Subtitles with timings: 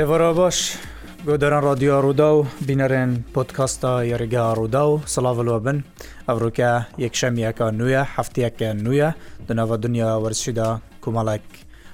[0.00, 0.58] ئێوەرە باش
[1.28, 5.76] گۆدەران رادیۆ ڕوودا و بینەرێن پۆتکاستە یاریگا ڕوودا و سلااولوە بن
[6.28, 6.70] ئەوڕووکە
[7.04, 9.08] یەکشەمیەکە نویە هەفتەکە نویە
[9.48, 10.68] دناوە دنیا وەرزشیدا
[11.04, 11.46] کومەڵێک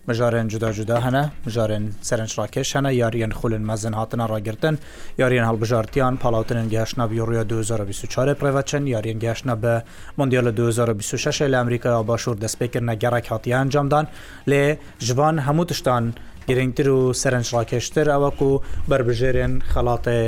[0.09, 4.75] مژارێن جودا جودا هەنە مژارێن سەرنجڕاکێش هەنە یاریان خولن مەزن هاتنە ڕاگرتن
[5.21, 9.75] یاریان هەڵبژارتیان پاڵاوتنن گەشتنا بیڕویە 2024 پرێڤچەن یاریان گەشتە بە
[10.19, 14.07] مندیال لە 2026 لە ئەمریکا باشوور دەستپێکردنە گەڕک هااتیان جامدان
[14.51, 14.65] لێ
[15.09, 16.05] ژبان هەموو تشتان
[16.49, 18.51] گرنگتر و سەرنجڕاکێشتر ئەوەکو
[18.89, 20.19] بربژێرێن خەڵاتێ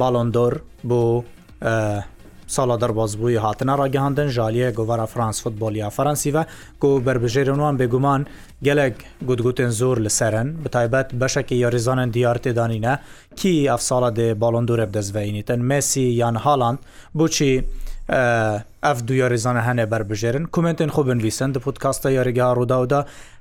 [0.00, 0.52] باڵندۆر
[0.88, 1.00] بۆ
[2.56, 6.42] ساڵە دەربازبووی هاتنە ڕگەهاندن ژالیە گۆڤرا فرانس فوتبۆلیا فەرەنسیڤە
[6.84, 8.22] و بربژێرنوان بێگومان
[8.66, 8.94] گەلک
[9.28, 12.94] گوتگوتن زۆر لە سەرن بتایبەت بەشێکی یاریزانن دیار تێدانینە
[13.40, 16.78] کی ئەفساڵە دێ باڵندۆرە بدەزبینیتن مسی یان هاڵاند
[17.18, 17.52] بچی
[18.86, 23.00] ئەف دو یاریزانە هەنێ بربژێرن کومنتێن خۆ بنویسن دە پودکاستە یاریگا ڕووداودا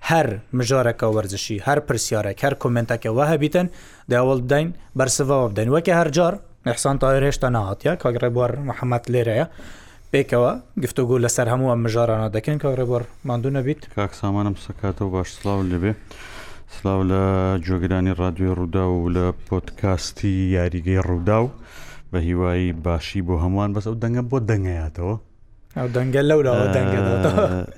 [0.10, 3.68] هەر مژارەکە وەرزشی هەر پرسیارێک هەر کومنتەکە وە هەبیتن
[4.12, 4.68] داوڵ دەین
[5.00, 6.34] بەرسەوە بدەین وەکە هەرجار
[6.68, 9.46] نحسان تایر هێشتا نهاتە کاگرێبوار محەممەد لێرەیە
[10.12, 10.52] پێکەوە
[10.84, 15.92] گفتوگو لەسەر هەموو ئەم مژارانە دەکەن کاگرێبوار ماندوو نەبیت کاک سامانم سکاتەوە باشسلااو لێبێ.
[16.76, 17.22] سلااو لە
[17.66, 21.50] جۆگرانی رادیۆ ڕوودا و لە پۆتکاستی یاریگەی ڕوودا و
[22.12, 25.16] بە هیوایی باشی بۆ هەمووان بەس ئەو دەنگە بۆ دەنگایاتەوە
[25.76, 27.00] دەنگە لەوراوە دەنگە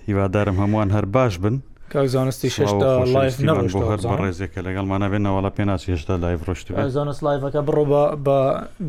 [0.07, 1.55] هیوادارم هەمووان هەر باش بن
[2.05, 7.61] زانستی ششتا لایف بۆ هەر ڕێزێکە لەگەڵمانە بێنەوەڵە پێ ناسی هێشتا لای ڕۆشت زانست لایفەکە
[7.67, 7.83] بڕۆ
[8.25, 8.39] بە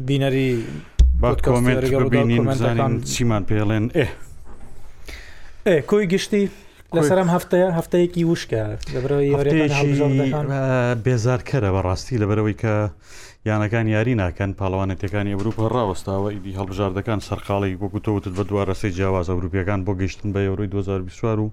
[0.09, 0.51] بینەری
[1.21, 4.07] با کۆمنت ببینین زانین چیمان پێڵێن ئێ
[5.67, 6.45] ئێ کۆی گشتی
[6.97, 8.63] لەسەرم هەفتەیە هەفتەیەکی وشکە
[8.95, 9.33] لەبەرەوەی
[11.05, 12.75] بێزارکەرە بە ڕاستی لەبەرەوەی کە
[13.49, 19.93] یانەکان یاری ناکەن پاڵەوانەتەکانی ئەوروپا ڕاوەستاوە ئیدی هەڵبژاردەکان سەرقاڵی وەکوتەوتت بە دووارەسەی جیاواز ئەوروپیەکان بۆ
[20.01, 21.51] گەیشتن بە یەوروی 2020 و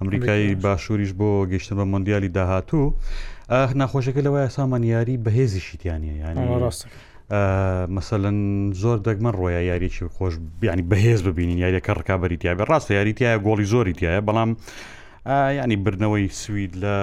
[0.00, 2.94] ئەمریکایی باشووریش بۆ گەیشتن بە مندیالی داهاتوو
[3.80, 6.44] ناخۆشەکە لەوەی سامانیاری بەهێزی شیتیانە یانی
[7.94, 8.34] مەسەن
[8.82, 13.94] زۆر دەگمە ڕۆیە یاریی خۆش بیانی بەهێز ببینین یاریەکە ڕکابی تیاە ڕاستە یاریتیایە گۆڵی زۆری
[13.98, 14.50] تایە بەڵام
[15.62, 16.96] ینی برنەوەی سوید لە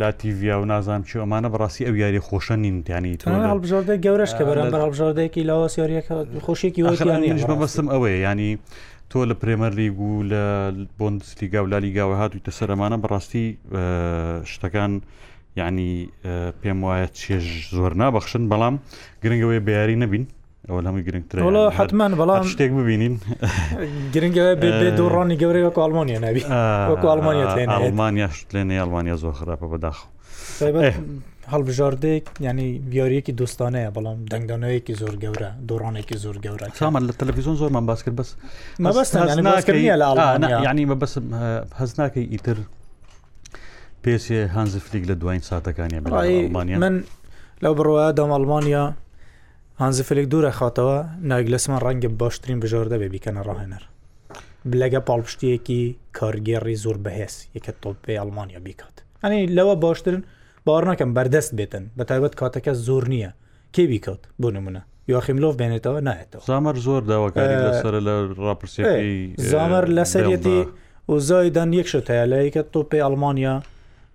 [0.00, 4.78] لاتیڤیا و نازانام چی ئەمانە بەڕاستی ئەو یاری خۆشە نینتیانی هەڵبژاردە گەورەش کە بەرە بە
[4.84, 6.14] هەڵبژاردەیەکی لاوە سیارەکە
[6.44, 8.58] خۆشێکی وەیانیش بەبستم ئەوەیە ینی
[9.10, 10.42] تۆ لە پرێمەر لیگ و لە
[10.98, 13.44] بۆندسلیگا و لا لیگاوە هاتوویتە سەرمانە بەڕاستی
[14.52, 14.92] شتەکان
[15.60, 16.08] یعنی
[16.62, 17.46] پێم وایە چێژ
[17.76, 18.74] زۆر نابەخشن بەڵام
[19.24, 20.24] گرنگەوەی بیاری نەبین
[20.68, 21.40] ئەوە هەمووی گرنگترڵ
[21.78, 23.14] حتممان بەڵام شتێک ببینین
[24.14, 26.42] گرنگەوە بێ دوو ڕانی گەورەی وەکو ئەلمانیا نبی
[26.90, 27.46] وەکو ئەلمانیا
[28.54, 29.96] لێنێ ئەلمانیا زۆر خراپە بەداخ
[31.54, 37.70] هەڵبژاردێک ینی بیاریەکی دۆستانەیە بەڵام دەنگدانەوەیەکی زۆر گەورە دۆڕانێکی زۆر گەورە سامان لە تەلەڤیزۆن زۆر
[37.76, 38.30] من باس کرد بەس
[40.68, 41.12] ینی بەس
[41.80, 42.58] هەز ناکەی ئیتر
[44.02, 45.98] پێسێ هەنز فلیک لە دوایین ساتەکانی
[46.84, 46.94] من
[47.62, 48.84] لەو بڕواە دام ئەلمانیا
[49.82, 50.98] هەنزفلێک دوورە خاتەوە
[51.30, 53.82] ناگ لەسمان ڕەنگە باشترین بژۆردە بێ بیکەنە ڕاهێنەر
[54.80, 55.82] لەگە پاڵپشتیەکی
[56.18, 60.22] کارگێڕی زۆر بەهێز یەکە تۆپی ئەلمانیا بیکات ئەنی لەوە باشترن
[60.66, 63.30] باوەڕ ناکەم بەردەست بێتن بە تایبەت کاتەکە زۆر نییە
[63.74, 64.80] کێ بیکات بۆ نمونە
[65.12, 68.14] یاخیملۆف بێنێتەوە نایێتەوە زامەر زۆر داواکاری لەسەر لە
[68.44, 68.82] ڕاپرسی
[69.50, 70.58] زامەر لەسەرەتی
[71.12, 73.54] وزایدان یەکشت هەیە لە یەکە تۆپی ئەلمانیا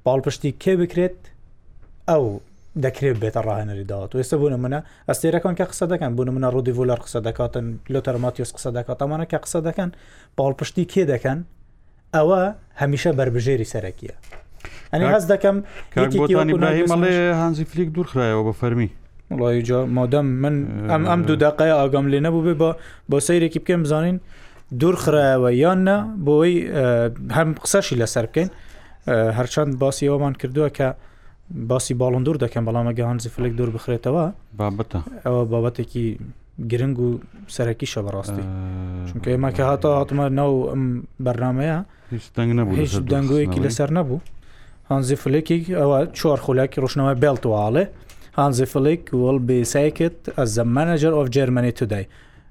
[0.06, 1.18] پاڵپشتی کێ بکرێت
[2.10, 2.26] ئەو
[2.84, 4.80] دەکرێت بێتە ڕاهێنەری داات و ئێستا بوون منە
[5.12, 9.38] ئەستێرەکان کە قسە دەکەن بوون منە ڕودی ڤۆلەر قسە دەکاتن لۆتەرماتیۆس قسە دەکات ئەمانە کە
[9.46, 9.90] قسە دەکەن
[10.38, 11.40] باڵپشتی کێ دەکەن
[12.16, 12.40] ئەوە
[12.82, 14.14] هەمیشە بربژێری سەرەکیە
[14.92, 15.58] ئەنی هەز دەکەم
[16.92, 18.90] مەڵێ هانزی فلیک دوورخرایەوە بە فەرمی
[19.32, 20.56] وڵایجا مادەم من
[20.94, 22.70] ئەم ئەم دوو دقای ئاگام لێ نەبوو بێ بە
[23.12, 24.18] بۆ سەیرێکی بکەم بزانین
[24.80, 25.96] دوور خراوە یان نە
[26.26, 26.56] بۆی
[27.38, 28.50] هەم قسەشی لەسەر بکەین
[29.38, 30.88] هەرچەند باسیەوەمان کردووە کە
[31.70, 34.26] باسی باڵند دوور دەکەم بەڵامەگە هەنزی فلێک دوور بخرێتەوە
[34.60, 36.08] بابەتە ئەوە بابەتێکی
[36.72, 37.10] گرنگ و
[37.56, 38.44] سەرەکی شە بەڕاستی
[39.10, 40.84] چونکە ئێمە کە هاتە هاتمە ناو ئەم
[41.26, 41.78] بەرنمەیە
[42.84, 44.20] هیچ دەنگویەکی لەسەر نەبوو
[44.92, 47.86] هەنزی فلێکی ئەوە چوار خولکی ڕۆشنەوە بێڵ توواڵێ
[48.40, 52.06] هەنزی فلێک وڵ بێسایکت ئە زەمانەجر ئۆف جەرمنی تودای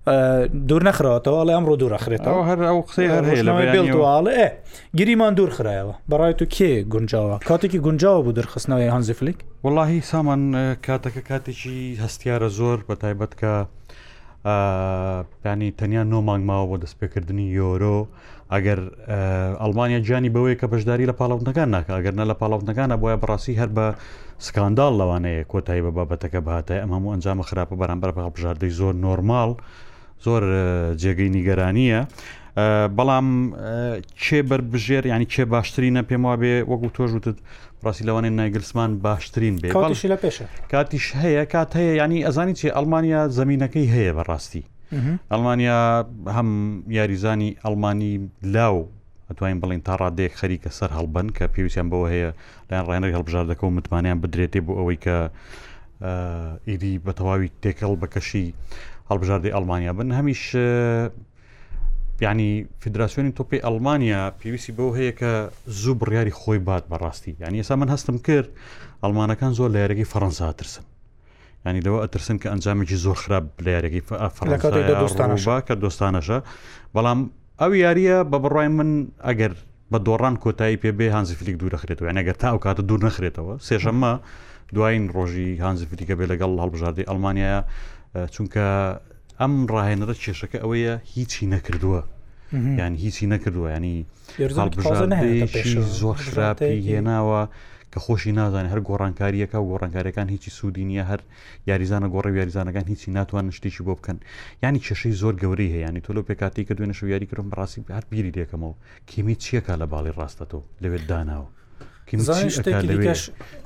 [0.08, 4.50] دوور نەخراوەتەوەڵێ ئەمڕۆ دوور ئەخرێتەوە هەر ئەو قسەی هەر هەیەڵێ
[4.98, 10.42] گیریمان دوور خراەوە بەڕای تو کێ گونجاوە کاتێکی گونجاوە بوو دەرخستنەوەی هەنزی فلیک وڵی سامان
[10.86, 13.52] کاتەکە کاتێکی هەستیارە زۆر بە تایبەتکە
[15.42, 17.98] پانی تەنیا نۆمانگ ماوە بۆ دەستپێکردنی یۆرۆ
[18.52, 18.80] ئەگەر
[19.62, 23.70] ئەلمانیا جانی بەوەی کە بەشداری لە پاڵاوتەکان ناکە ئەگەر نە لە پاڵاوتەکانە بۆیە بڕاستی هەر
[23.76, 23.86] بە
[24.46, 29.52] سکاندال لەوانەیە کۆتایی بە بابەتەکە باتای ئەمەمو ئەنجامە خراپە بەرامبەر بە هەڵبژاردەی زۆر نۆرمال.
[30.24, 30.42] زۆر
[31.00, 32.00] جێگەی نیگەرانیە
[32.96, 33.28] بەڵام
[34.22, 37.36] چێ بەربژێر ینی چێ باشترینە پێم وا بێ وەکو تۆژوتت
[37.84, 39.68] ڕاستی لەوانێن نایگرسمان باشترین بێ
[40.72, 44.64] کاتیش هەیە کات هەیە ینی ئەزانی چێ ئەلمانیا زمینینەکەی هەیە بەڕاستی
[45.32, 45.80] ئەلمانیا
[46.36, 46.48] هەم
[46.98, 48.12] یاریزانی ئەلمانی
[48.56, 48.76] لاو
[49.36, 52.30] توانین بڵین تا ڕادێک خەریکە سەر هەڵبن کە پێویستیان بەوە هەیە
[52.70, 55.16] لایەن ڕێنەر هەڵبژار دەکە و متمانیان بدرێتێ بۆ ئەوەی کە
[56.68, 58.46] ئیدی بە تەواوی تێکەڵ بەکەشی
[59.10, 60.42] هەڵبژاردی ئەلمانیا بن هەمیش
[62.20, 65.30] ینی فدراسیۆنی تۆپی ئەلمانیا پێویستی بەو هەیە کە
[65.66, 68.48] زوو بڕیاری خۆی بات بەڕاستی ینی ئێستا من هەستم کرد
[69.04, 70.84] ئەلمانەکان زۆر لە یارەکەی فەەنسا ترسن
[71.66, 74.02] ینی لەوە ئەترسن کە ئەنجامێکی زۆر خراپ لە یارەکەی
[74.36, 76.38] فەرەنسا کە دۆستانەشە
[76.94, 77.20] بەڵام
[77.60, 78.90] ئەو یاریە بە بڕای من
[79.26, 79.52] ئەگەر
[79.92, 84.12] بە دۆڕان کۆتایی پێبێ هانزیفلیک دوور دەخرێتەوە یانەگەر تا ئەو کاتە دوور نەخرێتەوە سێشەممە
[84.74, 87.58] دوایین ڕۆژی هانزیفلیکە بێ لەگەڵ هەڵبژاردی ئەلمانیا
[88.34, 88.66] چونکە
[89.40, 92.02] ئەم ڕاهێنەرە کێشەکە ئەوەیە هیچی نەکردووە
[92.78, 94.06] یان هیچی نەکردووە ینی
[96.00, 97.40] زۆر خراپی هێناوە
[97.92, 101.20] کە خۆشی نازانانی هەر گۆڕانکاریەکە و گۆڕانکاریەکان هیچی سوودی نییە هەر
[101.70, 104.16] یاریزانە گۆڕی یاریزانەکان هیچی ناتوان شتێکی بۆ بکەن
[104.64, 108.04] ینی کێشەی زۆر گەوری هەیە ینی تۆلو پێکاتی کە دوێنە شو یاری کردم ڕاستی هەر
[108.10, 108.74] بیری دێکەمەوە
[109.10, 111.48] کیمی چیەکە لە باڵی ڕاستەەوە لەوێت داناوە.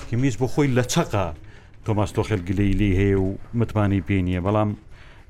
[0.08, 1.26] کیمیش بۆ خۆی لە چقا
[1.86, 3.28] تۆماس تۆ خێلگلەی لی هەیە و
[3.60, 4.70] متمانی پێ نییە بەڵام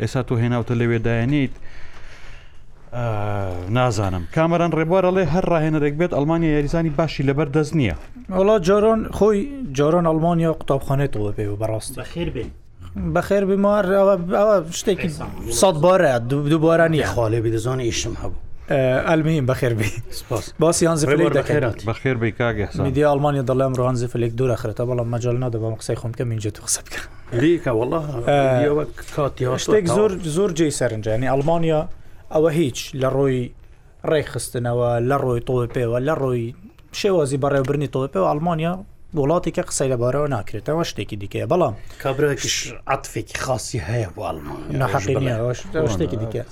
[0.02, 1.54] ئێستا تۆ هێناوتە لەوێدایەنیت
[3.78, 7.96] نازانم کامەران ڕێبوارەڵێ هەر ڕاهێنەرێک بێت ئەلمانیا یاریزانی باشی لەبەر دەست نییە
[8.38, 9.38] وڵا جۆرۆن خۆی
[9.78, 12.50] جۆرۆن ئەلمانیا قوتابخانێتەوە پێ و بەڕاستی خێر بێن
[13.14, 13.84] بەخێر بیمار
[14.80, 15.10] شتێکی
[15.60, 19.90] سەد بارە دوو بارانی خاڵێ بدەزانانی ئیشم هەبوو ئەلمیم بەخێربی
[20.61, 20.96] باسییان
[21.87, 26.81] بەخێربی کاگەدی ئەلمانیا دەڵێم ڕوان زفلێک دوورەخرێتە بەڵام مەجل نادەبم قسەی خۆم کەم اینجا قسە
[26.87, 27.00] بکە
[29.64, 31.81] شتێک زۆر زۆر جێ سەرنجانی ئەلمانیا
[32.34, 33.40] ئەوە هیچ لە ڕۆی
[34.11, 36.44] ڕێخستنەوە لە ڕۆی تۆپێەوە لە ڕۆی
[37.00, 38.72] شێوازی بەڕێوبرنی تۆپێ و ئەلمانیا
[39.20, 42.56] وڵاتێکە قسەی لەبارەوە ناکرێتەوە شتێکی دیکەیە بەڵام کابراکیش
[42.90, 44.87] عاتفێکی خاصی هەیە باڵمە
[45.93, 46.43] شتێکی دیکە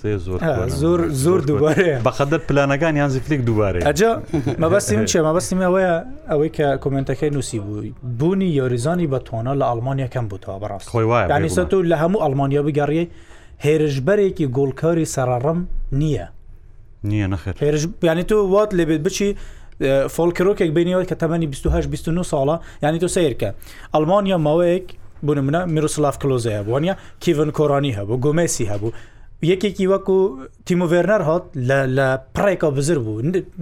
[0.82, 4.12] زۆر زۆر دووبارێ بەخەدە پلانەکان یان زیفلیک دووبارێ ئەجا
[4.62, 5.94] مەبەستی من چێ مەبەستیم ئەوەیە
[6.31, 11.61] ئەوەی کە کمنتەکەی نووسی بووی بوونی یۆریزانی بەتۆنە لە ئەلمانیەکەم بووتەوە بەڕاست خۆی وایە دانیسە
[11.70, 13.05] تو لە هەموو ئەلمانیا بگەڕیە
[13.64, 15.59] هێرشبەرێکی گۆڵکاری سەرڕم
[16.00, 16.26] نییە
[17.11, 19.31] نییە نخێت هێرش بیانی تۆ وات لێبێت بچی
[20.15, 23.51] فۆلکرۆکێک بینیەوە کە تەمەنی 29 ساڵە ینی تۆ سیرکە
[23.95, 24.87] ئەلمانیا ماوەیەک
[25.27, 28.91] بوون منە میرسلاف کلۆزەیە بوونیە کیڤن کۆرانی هەبوو گۆمەسی هەبوو
[29.53, 30.19] یەکێکی وەکو
[30.67, 31.45] تیموڤێرنەر هات
[31.99, 33.15] لە پڕێکا بزر بوو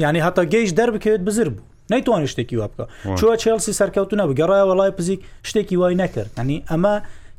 [0.05, 2.85] ینی هەتا گەیش دەربکەوێت بزر بوو نەیتوان شتێکی وا بکە
[3.19, 6.95] چوە چلسی سەرکەوتونە بگەڕایە وڵای پزیک شتێکی وای نەکرد ئەنی ئەمە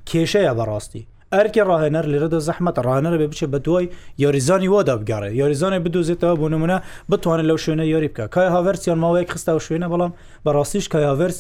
[0.10, 1.04] کێشەیە بەڕاستی
[1.38, 3.88] ئەرکی ڕاهێنەر لێرەدا زەحمەت ڕانەرە بێ بچێت بە دوای
[4.24, 6.78] یاریزانی وادا بگارە یاریزانێ بدۆزێتەوە بۆ نمونە
[7.10, 10.12] بتوانێت لەو شوێنە یاری بکە کای هاڤەرسیان ماوەیەک خستا و شوێنە بەڵام
[10.45, 11.38] بەڕاستیش کایاڤرس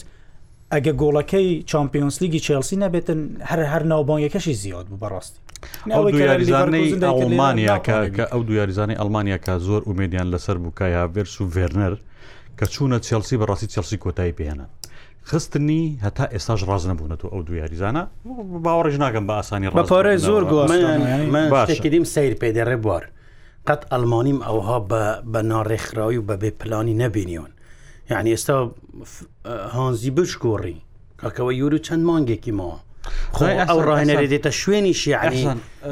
[0.73, 5.39] ئەگە گۆڵەکەی چمپیۆنسلیگی چلسی نەبێتن هەر هەر ناوبانگەکەشی زیاد بوو بەڕاستی
[7.07, 7.97] ئەڵمانیا کە
[8.33, 11.93] ئەو دو یاریزانانی ئەلمانیا کا زۆر ئومێدیان لەسەر بووکایە ڤێرس و ڤێرنەر
[12.57, 14.65] کە چوونە چلسی بەڕاستی چلسی کۆتایی پێێنە
[15.29, 18.03] خستنی هەتا ئێستاش ڕاز نەبوونەوە ئەو دو یاریزانە
[18.65, 23.03] باوەڕێژ ناگەم بە ئاسانی ڕپۆرە زۆر گوڵیم سیر پێدەڕێ بوار
[23.67, 24.77] قەت ئەلمانیم ئەوها
[25.31, 27.51] بە ناڕێکخراوی و بە بێپلانی نەبینیون
[28.11, 28.55] یعنی ئێستا
[29.73, 30.77] هانزی بشگۆڕی
[31.21, 32.77] کاکەوە یور و چەند مانگێکی ماوە
[33.69, 35.35] ئەو ڕاهێنەرێ دێتە شوێنی شیعان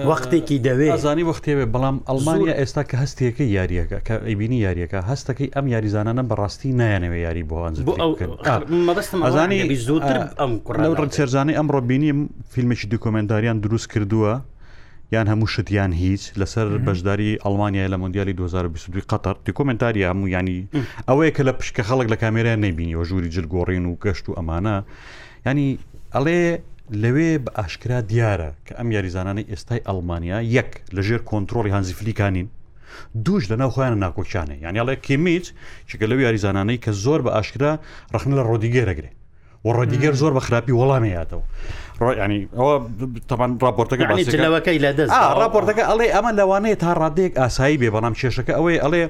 [0.09, 5.65] وەختێکی دەوێت زانی وەختێوێ بەڵام ئەلمانیا ئێستا کە هەستێکی یاریەکە کە ئەبینی یاریەکە هەستەکەی ئەم
[5.73, 10.51] یاریزانانە بەڕاستی نایەنەوە یاری بۆزانی زووتر ئەم
[10.83, 12.19] لەو ڕچێرزانەی ئەم ڕۆبینیم
[12.53, 14.33] فیلمێکی دکۆمنتاریان دروست کردووە.
[15.15, 20.59] یان هەموو شتیان هیچ لەسەر بەشداری ئەلمانیا لە مندیالی 2022 قەتەر دیکۆمنتاری هەموو ینی
[21.09, 24.75] ئەوەیە کە لە پشکە خەڵک لە کامێرا نبینیەوە ژووری جلگۆڕین و گەشت و ئەمانە
[25.47, 25.67] ینی
[26.15, 26.39] ئەڵێ
[26.91, 32.48] لەوێ بە ئاشکرا دیارە کە ئەم یاریزانانی ئێستای ئەلمانیا یەک لەژێر کۆنتترۆلی هەنزیفلیکانین
[33.25, 35.46] دوش لە ناو خۆیان ناکۆچانە یانیڵێ کمیچ
[35.89, 37.72] چکە لەو یاریزانانەی کە زۆر بە ئاشکرا
[38.13, 39.13] ڕخن لە ڕۆدیگەرەگرێت
[39.65, 41.43] و ڕۆدیگەر زۆر بە خراپی وەڵامەیاتەوە
[42.01, 42.75] ڕۆیانی ئەوە
[43.29, 48.53] تەمان راپۆرتەکە بەەکەی لە دەست راپۆرتەکە ئەڵێ ئەمە لەوانەیە تا ڕادێک ئاسایی بێ بەڵام کێشەکە
[48.58, 49.03] ئەوەی ئەڵێ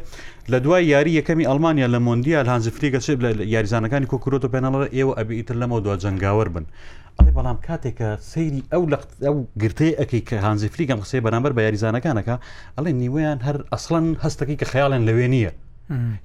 [0.52, 5.56] لە دوای یاری یەکەمی ئەلمانیا لە مۆندیا هانزفری گەچێت لە یاریزانەکانی کۆکرۆتە پێناڵە ئێوە ئەبیئیتر
[5.62, 6.66] لەمەوە دو جنگاوەر بن
[7.20, 8.98] ئەڵێ بەڵام کاتێکە سەیری ئەو لە
[9.28, 12.36] ئەو گرتەیە ئەەکەی کە هانزیفریکم قسەی بەرامبەر بە یاریزانەکانەکە
[12.78, 15.52] ئەڵێ نیوەیان هەر ئەسڵەن هەستەکەی کە خەیاڵێن لەوێ نییە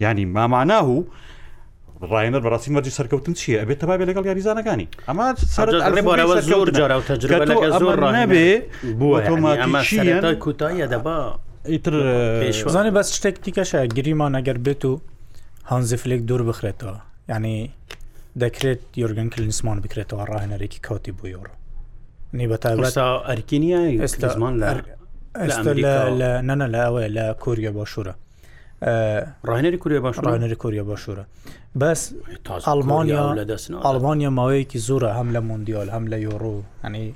[0.05, 0.97] ینی ماماناه و
[2.13, 7.69] ڕایەنەر بەڕاستی مەرجی سەرکەوتن چییە ئەبێت تەبا بێ لەگەڵ یاریزانەکانی ئەمە سەرەوە زۆر جارا تەجربەکە
[7.81, 8.49] زۆر ڕێبێ
[9.01, 9.53] بووە ئەمە
[10.45, 11.19] کوتاییە دەبا
[11.73, 11.95] ئیتر
[12.43, 14.93] پێشوەزانانی بەس شتێک تیکەشە گریمان ئەگەر بێت و
[15.71, 16.97] هەنزیفلێک دوور بخرێتەوە
[17.33, 17.61] ینی
[18.43, 21.53] دەکرێت یۆرگن کلینسمان بکرێتەوە ڕاهێنەرێکی کەوتی بۆ یۆڕۆ
[22.37, 24.69] نی بە تابستا ئەرکینیە ئێستا زمان لە
[25.43, 25.73] ئێستا
[26.21, 28.15] لە نەنە لە ئەوەیە لە کۆریە باشوورە
[29.49, 31.25] ڕاهێنەری کوریە باش ڕاهێنەری کوریە باشوورە
[31.81, 32.01] بەس
[32.69, 33.25] ئەلمانیا
[33.87, 37.07] ئەلمانیا ماوەیەکی زۆرە هەم لە مندیال هەم لە یۆڕۆ هەنی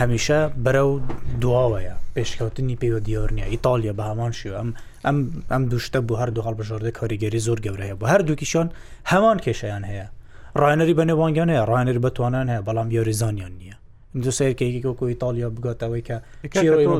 [0.00, 0.94] هەمیشە بەرە و
[1.42, 4.68] دواوەیە پێشکەوتنی پێوە دیۆرنیا ئیتالیا بە هەمان شو ئەم
[5.06, 5.16] ئەم
[5.52, 8.68] ئەم دوشتە بۆ هەردوو هەڵبژاردە کاریگەری زۆر گەورەیە بە هەردووکیشان
[9.12, 10.06] هەمان کێشەیان هەیە
[10.62, 13.76] ڕایەنەری بە نێوانگیان هەیە ڕایەنەر بەتوانان هەیە بەڵام یۆریزانیان نییە
[14.22, 16.16] دو سیرکێکیکۆ ئیتالیا بگاتەوەی کە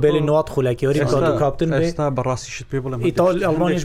[0.05, 0.99] بێ نات خولەکیێری
[1.43, 3.83] کاپتن ئێستا بەڕاستیشت پێ بڵم ئیتال ئەڵمانش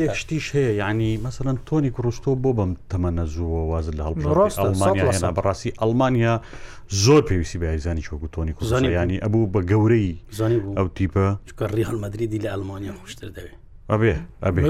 [0.00, 5.70] بە شتیش هەیە ینی مثلەن تۆنی کوڕستۆ بۆ بەم تەمە نەزووە واز لە هەڵڵمانیا بەڕاستی
[5.80, 6.34] ئەلمانیا
[7.04, 10.12] زۆر پێویستی بە یزانی چۆکو تۆنی کوزانانی ئەبوو بە گەورەی
[10.78, 11.26] ئەو تیپە
[11.76, 13.56] ڕی هەڵمەدرری لە ئەلمانیا خوشتر دەوێت
[13.92, 14.14] ئەبێ
[14.44, 14.60] ئەبێ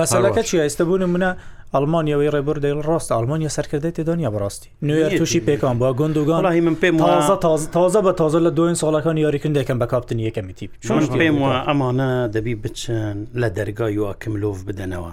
[0.00, 1.30] مەسەلەکە چی ئێستا بوون منە
[1.76, 7.36] ئەلمانیاوەی ڕێبەردەیل ڕاست ئەلمانیا سەرکردی تێدانیا بەڕاستی نوێ تووشی پێکان بە گندوگانهی من پێم تازە
[7.76, 11.52] تازە بە تازە لە دوێن ساڵەکان یاریکن دەکەم بە کاپتن یەکەمی تیپ چۆن پێم وە
[11.68, 15.12] ئەمانە دەبی بچن لە دەرگای وە کملۆڤ بدەنەوە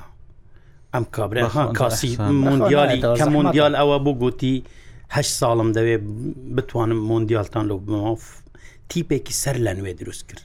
[0.93, 1.47] ئەم کابرا
[1.79, 2.09] کاسی
[2.47, 4.61] مندیالی کە مندیال ئەوە بۆ گوتیه
[5.39, 6.03] ساڵم دەوێت
[6.55, 8.23] بتوانم مندیالتان لە بماف
[8.93, 10.41] تیپێکی سەر لە نوێ دروست کرد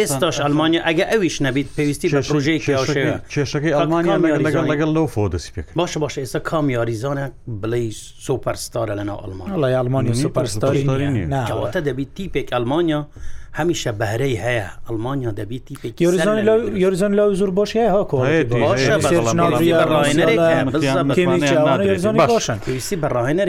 [0.00, 4.16] ئێستاش ئەلمانیا ئەگە ئەویش نەبیت پێویستی بە پروژەیەکیێشەکەی ئەلمانیا
[4.46, 7.24] لەگەڵ لەگەڵ لەو فۆدەسی پێ باش باش ئێستا کام یاریزانە
[7.62, 7.86] بڵی
[8.26, 10.82] سوپەرستارە لەناو ئەلمان لە ئەلمانی سوپەرستاری
[11.50, 13.00] کەواتە دەبیت تیپێک ئەلمانیا
[13.58, 15.74] هەمیشە بەرەی هەیە ئەلمانیا دەبیتی
[16.84, 17.70] یۆریزان لە زۆر بۆش
[22.68, 23.48] هەیەسی بەڕاهێنەر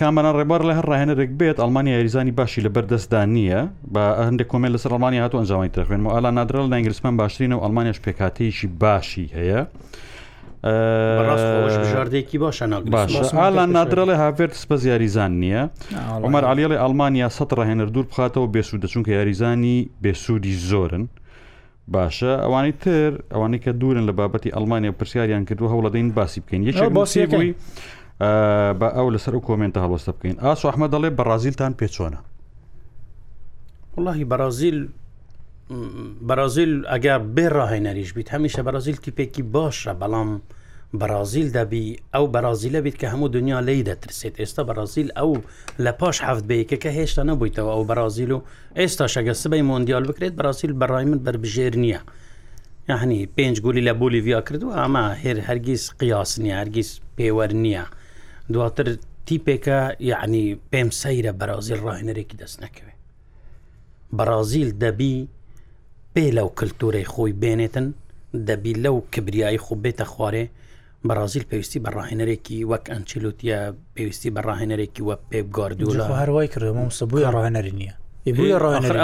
[0.00, 3.60] کامەران ڕێبار لە هەر ڕاهێنەرێک بێت ئەلمانیا یاریزانی باشی لە بەردەستدا نییە
[3.94, 7.56] بە هەندێک کۆمێل لەسەر ئەلمانیا هاتو ئەنجامی تەخوێن و ئالا نادرل لە ئەنگلیسمان باشترین و
[7.64, 9.62] ئەلمانیاش پێکاتەیەکی باشی هەیە.
[10.64, 15.62] ژاردێکی باشە باشەڵان نادرڵێ هافێت سپە یاریزان نییە
[16.24, 21.04] ئەمەر علیڵی ئەلمانیا سە ڕهێنەر دوور بخاتەوە بێسوودە چونکە یاریزانی بێسوودی زۆرن
[21.94, 26.76] باشە ئەوانەی تر ئەوانەی کە دوورن لە بابەتی ئەلمانیا پرسیاریان کردو هەوڵەدەین باسی بکەین یەک
[26.98, 27.54] باسی بووی
[28.80, 32.18] بە ئەو لەسەر و کۆمنتە هەڵوەستە بکەین ئاسو ئەحمە دەڵێ بەرازیلتان پێچۆنە
[34.04, 34.78] وڵی بەرازیل
[36.28, 40.30] بەرازیل ئەگە بێ ڕاهێنەریش بیت هەمیشە بەرازیل تیپێکی باشە بەڵام
[41.00, 45.30] بەرازیل دەبی ئەو بەرازیلە بیت کە هەموو دنیا لی دەترسێت ئێستا بەرازیل ئەو
[45.84, 48.38] لە پاش هەفت بەیەکەکە هێشتا نەبوویتەوە ئەو بەرازیل و
[48.78, 52.00] ئێستا شەگە سبەی مۆندیال بکرێت بەرازیل بەڕای من بربژێر نییە
[52.90, 57.84] یعنی پێنج گولی لە بولیڤیا کردو ئەمە هێر هەرگیز قیاس نیە هەرگیز پێوەەر نییە
[58.52, 58.86] دواتر
[59.26, 59.78] تیپێکە
[60.12, 62.98] یعنی پێم سەیرە بەرازیل ڕاهێنەرێکی دەست نەکەوێت
[64.16, 65.16] بەرازیل دەبی
[66.18, 67.86] پێ لەو کللتورەی خۆی بێنێتن
[68.48, 70.44] دەبی لەو کبریایی خوب بێتە خوارێ
[71.08, 73.58] بەرازیل پێویستی بەڕاهێنەرێکی وەک ئەنچلوتە
[73.98, 77.94] پێویستی بەڕاهێنەرێکی وە پێ گاردوولا هەروای کردمە سبووی ڕاهێنەری نییە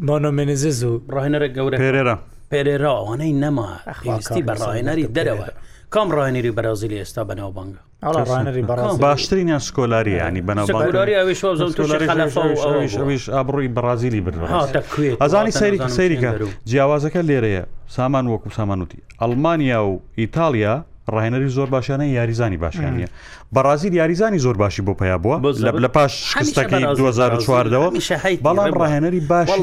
[0.09, 2.17] مانۆمێنزز و ڕاهێنەرە گەورە پێرێرە
[2.51, 3.69] پێرێرا ئەوانەی نەما
[4.01, 5.49] خستی بەڕایەنەری دەرەوە
[5.95, 7.81] کام ڕایێنری بەرازیلی ئێستا بەناوبانگە
[9.05, 10.69] باشترین یان سکۆلاری ینی بەناوش
[13.35, 14.35] ئابڕووی بەرازیلی بر
[15.23, 16.31] ئەزانی سەیری سەیریکە
[16.71, 17.63] جیاوازەکە لێرەیە
[17.97, 20.75] سامان وەکو سامانوتی ئەلمانیا و ئیتالیا
[21.13, 23.09] ڕاهێنەری زۆر باشیانە یاریزانی باشیانە
[23.57, 25.53] بەڕازیر یاریزانی زۆر باشی بۆ پیا بووە
[25.85, 27.63] لە پاش شکستەکەی 2004ەوە
[28.47, 29.61] بەڵام ڕاهێنەری باشی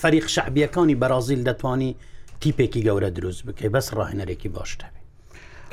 [0.00, 1.90] فەریق شعبیەکانی بەرازیل دەتوانی
[2.40, 4.94] تیپێکی گەورە دروست بکەی بەس ڕاهێنەرێکی باشتەبێ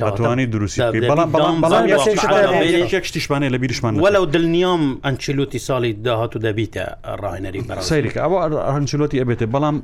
[0.02, 6.86] ئەتوانی دروستی بەڵامشتیشمانێ لە بیرشمان وەلو دڵنیام ئەنچلوتی ساڵی داهات و دەبیتە
[7.22, 8.40] ڕاهێنەری سەیرێک ئەوە
[8.76, 9.78] هەنچلوتی ئەبێتێ بەڵام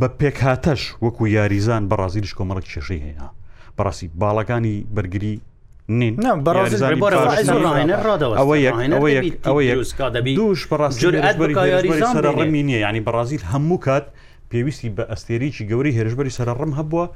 [0.00, 3.24] بە پێکهاتەش وەکو یاریزان بەڕازیلش کۆمەڵک کێشەی هەیە
[3.78, 5.40] بەڕاستی باڵەکانی بەرگری
[5.88, 6.20] نین
[10.36, 14.06] دوش بەڕاستیڕمی نیە ینی بەڕازیل هەموو کات
[14.50, 17.06] پێویستی بە ئەستێریی گەوری هێرشبەری سەرڕم هەبووە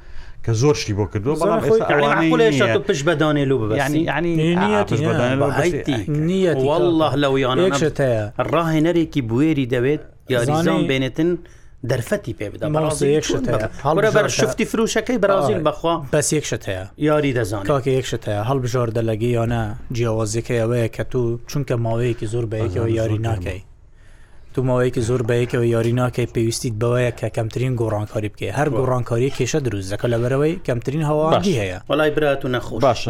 [0.45, 1.33] کە زۆر شتی بۆ کردو
[2.87, 3.65] پش بەدانێ و
[6.07, 7.57] نیەوەله لەویان
[8.53, 11.29] ڕاهێنەرێکی بوێری دەوێت یاریزان بێنێتن.
[11.91, 13.57] دەرفەتی پێ بدە بەڕاستیەکشتەیە
[14.15, 19.31] بەر شفتی فروشەکەی بەرازیل بەخوا بەس یەکشت هەیە یاری دەزان کاکە یەکشت هەیە هەڵبژار دەلەگی
[19.37, 19.61] یانە
[19.97, 23.61] جیاوازەکەی ئەوەیە کە تو چونکە ماوەیەکی زۆر بەیەکەوە یاری ناکەی
[24.53, 29.59] تو ماوەیەکی زۆر بەیەکەوە یاری ناکەی پێویستیت بەوەیە کە کەمترین گۆڕانکاری بکەی هەر گۆڕانکاری کێشە
[29.67, 33.01] دروست دەکە لە بەرەوەی کەمترین هەواژی هەیە وڵای برات و نەخۆ باش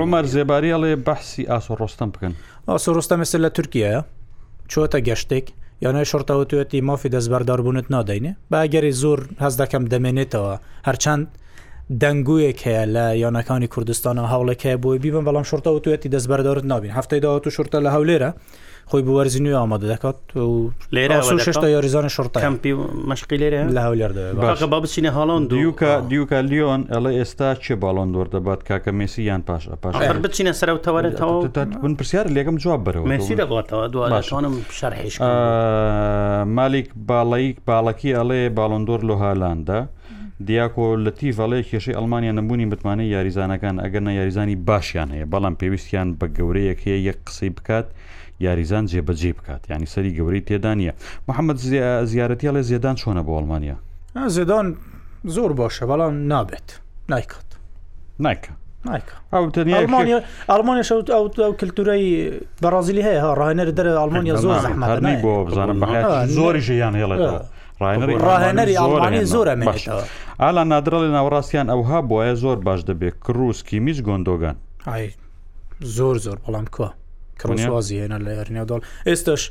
[0.00, 2.32] ڕۆمەر زێباری ئەڵێ بەحسی ئاسۆ ڕۆستم بکەن
[2.68, 4.04] ئاسۆ ڕۆستە مەسل لە تورکیە
[4.72, 5.46] چۆتە گەشتێک
[5.80, 10.54] یانای شرتەوە توێتی مافی دەستبەرداربوونت نادەینێ باگەری زۆر هەز دەکەم دەمێنێتەوە
[10.88, 11.26] هەرچەند
[12.02, 17.40] دەنگویەک هەیە لە یانەکانی کوردستانە هەوڵێکەیە بۆی بیبم بەڵام شرتەوە توێتی دەستبەردارت نابین هەفتەی داوە
[17.46, 18.30] و شرتە لە هەولێرە
[18.90, 20.18] خۆی بوەرزنی ئامادە دەکات
[20.94, 21.16] لێرە
[21.76, 22.72] یاریزانە شڕتەمپی
[23.10, 24.12] مشقی لێرە لەولێر
[24.72, 29.42] با بچینە هاڵان دیوکە دیوکە لیۆن ئەڵێ ئێستا چێ باڵۆن دۆر دەبات کاکە مسی یان
[29.48, 31.38] پاش پاش بچینە سەرەوە تەوارێتەوە
[31.84, 35.14] من پرسیار لێگەم جواب بەرەوە مسی دەباتەوە دوانم شەرهێش
[36.58, 39.78] مالیک باڵیک باڵەکی ئەڵێ باڵندۆر لۆ هالاندە.
[40.46, 46.08] دیاکۆ لە تیڤڵێ کێشەی ئەلمانیا نەبوونی متمانە یاریزانەکان ئەگەر نە یاریزانی باشیان هەیە بەڵام پێویستیان
[46.20, 47.86] بە گەورەیەک هەیە یەک قسەی بکات
[48.40, 50.92] یاریزان جێبەجێ بکات ینی سەری گەورەی تێدا نیە
[51.28, 51.58] محەممەد
[52.10, 53.76] زیارەتی لە زیێدان چۆنە بۆ ئەڵمانیا
[54.36, 54.66] زێدان
[55.36, 56.68] زۆر باشە بەڵام نابێت
[57.10, 57.48] نایکات
[58.24, 58.52] نایکە
[60.48, 62.04] ئەلمانیا شەوت ئەو کللتورەی
[62.62, 65.80] بەڕازیلی هەیە ڕاهێنەر دەرە ئەلمانیا زۆر زەحمەت بۆ بزانم
[66.38, 67.42] زۆری ژیان هێڵێتەوە.
[68.28, 69.54] ڕاهێنەری ئەڵمانی زۆرە
[70.42, 74.56] ئالا نادرڵ لە ناوەڕاستیان ئەوها بۆیە زۆر باش دەبێت کڕوسکی میش گۆندۆگان
[75.96, 76.90] زۆر زۆر بەڵام کووە
[77.40, 79.42] کرۆسوازی هێنا لە هەرنێودڵ ئێستش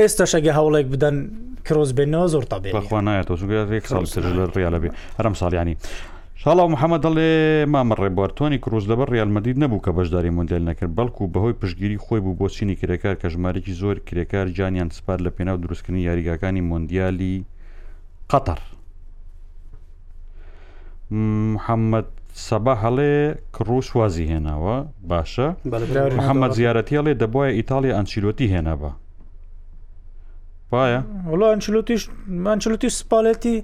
[0.00, 1.16] ئێستش ئەگە هەوڵێک بدەن
[1.66, 3.36] کرۆز بێنەوە زۆر تا بێخوا نایەتەوە
[3.78, 4.04] ێک ساڵ
[4.56, 4.88] ڕیالە بێ
[5.18, 5.76] هەرم ساڵیانی.
[6.40, 7.30] شڵاو محەممەد دەڵێ
[7.74, 12.34] مامە ڕێبوارتوانی کروز لەبەر ڕالمەدید نەبوو کە بەشداری مندل نەکرد بەڵکو بەهۆی پشگیری خۆی بوو
[12.40, 17.36] بۆ چینی کرێکار کە ژمارێکی زۆر کرێکار جانیان سپار لە پێناو دروستکردنی یاریگاکانی مندیالی
[18.32, 18.60] قەتەر
[21.54, 22.08] محەممەد
[22.44, 23.12] سەبا هەڵێ
[23.56, 24.76] کڕوش وازی هێناوە
[25.10, 25.48] باشە
[26.18, 28.90] محەممەد زیارەتی هەڵێ دەبواە ئیتالیا ئەنچیلۆتی هێنا بە
[30.72, 31.00] وایە
[31.30, 33.56] وڵە ئەنچلوتیشمانچلوتی سپالەتی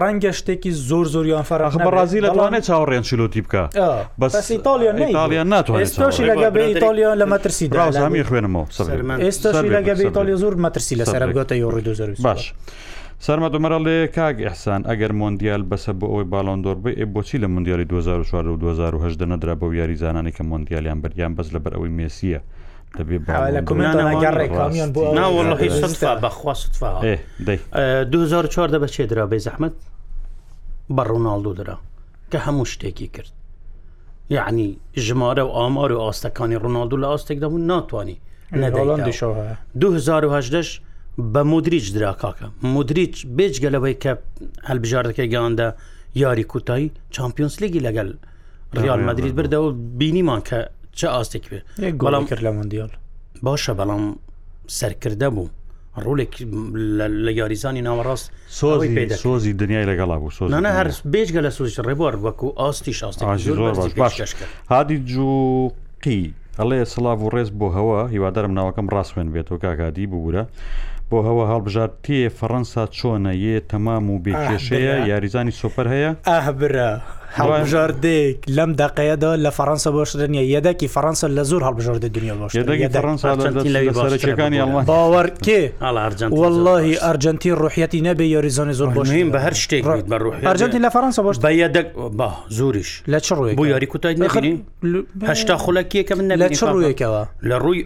[0.00, 3.62] ڕەنگە شتێکی زۆر زۆریان فەرخ بە ڕازی لەوانێت چاوەڕێن چلوتی بکە
[4.20, 8.64] بەس ئیتالیا ناتوانێتشی لەگە بە ئیتالیا لە مەترسی داامی خوێنمەوە
[9.24, 9.50] ئێستا
[9.82, 11.92] لەگە بە ئیتالیا زۆر مەترسی لەسەر بگاتە یۆڕی دو
[12.26, 12.42] باش.
[13.26, 17.48] سەرمەد مەرە لێ کاگ ئەحسان ئەگەر مۆندیال بەسە بۆ ئەوی باڵندۆر بێ ئێ بۆچی لە
[17.54, 22.40] مندیالی 2004 و 2010 نەدرا بە یاریزانانی کە مۆندیالیان بەریان بەس لەبەر ئەوەی مێسیە
[22.98, 23.18] دەبێ
[28.12, 29.74] 2004 بە چێ درا بێ زەحمت
[30.96, 31.76] بە ڕووناالدو درا
[32.32, 33.32] کە هەموو شتێکی کرد
[34.30, 38.18] یعنی ژمارە و ئامار و ئاستەکانی ڕووناالدو لە ئاستێک دەبوون ناتوانی
[39.74, 40.82] 2010
[41.18, 44.12] بە مدریج دراکاکە مدریج بێجگەلەوەی کە
[44.68, 45.68] هەلبژاردەکەی گەیاندا
[46.22, 48.08] یاری کوتایی چمپیۆنس لێگی لەگەل
[48.82, 50.58] ریال مدرید بردەوە بینیمان کە
[50.98, 51.58] چه ئاستێک بێ
[52.00, 52.90] گوڵام کرد لە مندیال
[53.46, 54.02] باشە بەڵام
[54.78, 55.48] سەرکردە بوو
[56.04, 56.32] ڕولێک
[57.26, 58.26] لە یاریزانی ناوەڕاست
[58.60, 60.42] سۆزی سۆزی دنیای لەگەڵا بوو سۆ
[60.78, 62.92] هەر بێجگە لە سوزیش ڕێبوار وەکو ئاستی
[64.72, 66.22] هادی جوقی
[66.58, 70.44] ئەڵێ سلااو و ڕێز بۆ هەوە هیوادارم ناوەکەم ڕاستێن بێتەوە کاگادی ببوورە.
[71.12, 76.90] بۆ هەوە هەڵبژار تێ فەڕەنسا چۆنە یە تەمام و بێکێشەیە یاریزانی سوپەر هەیە ئاهبرە
[77.38, 82.34] هەڵبژاردێک لەم دقەیەدا لە فەەنسا بۆشتنیە یەدەکی فەەنسا لە زور هەڵبژاردە دنیا
[83.98, 84.58] بۆشەکانی
[84.90, 85.60] باوەڕ کێ
[86.40, 89.84] واللهی ئەرجەنتی ڕوحەتی نەبێ یاریزانی زۆر بۆشین بە هەر شتێک
[90.48, 91.86] ئەرجەنتی لە فەەنسا بۆش بە یەدەک
[92.58, 94.52] زوریش لە چ ڕووی بۆ یاری کوتای نەخری
[95.30, 97.80] هەشتا خولەکیەکە من لە چ ڕوویەکەوە لە ڕووی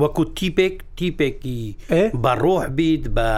[0.00, 1.60] وەکو تیپێک تیپێکی
[2.22, 3.28] بەڕۆح بیت بە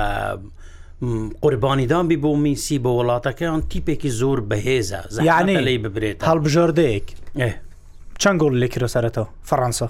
[1.43, 7.07] قوربانیدان بی بۆ میسی بە وڵاتەکەیان تیپێکی زۆر بەهێزە زیانی لی ببرێت هەڵبژاردەیەک
[8.23, 9.89] چەند گۆڵ لێکیرۆسەرەوە فەڕەنسا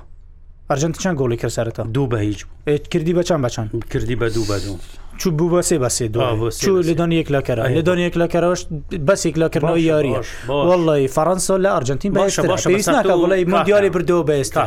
[0.71, 2.41] ئەرژنت چەند گۆڵی کرد سەرەوە دوو بە هیچ
[2.91, 4.77] کردی بەچەند بەچەند کردی بە دوو بە دوو
[5.19, 6.51] چوو بوو بەسێ بەسێ دو
[6.89, 8.63] لەدان یەک لەکەرە لەدان یەک لەکەرەوەش
[9.09, 10.21] بەسێک لەکردنەوە یاریە
[10.69, 14.63] وڵی فەەنسۆ لە ئەرجنتین بەشناکە بڵی مدیاری بردەوە بەێستا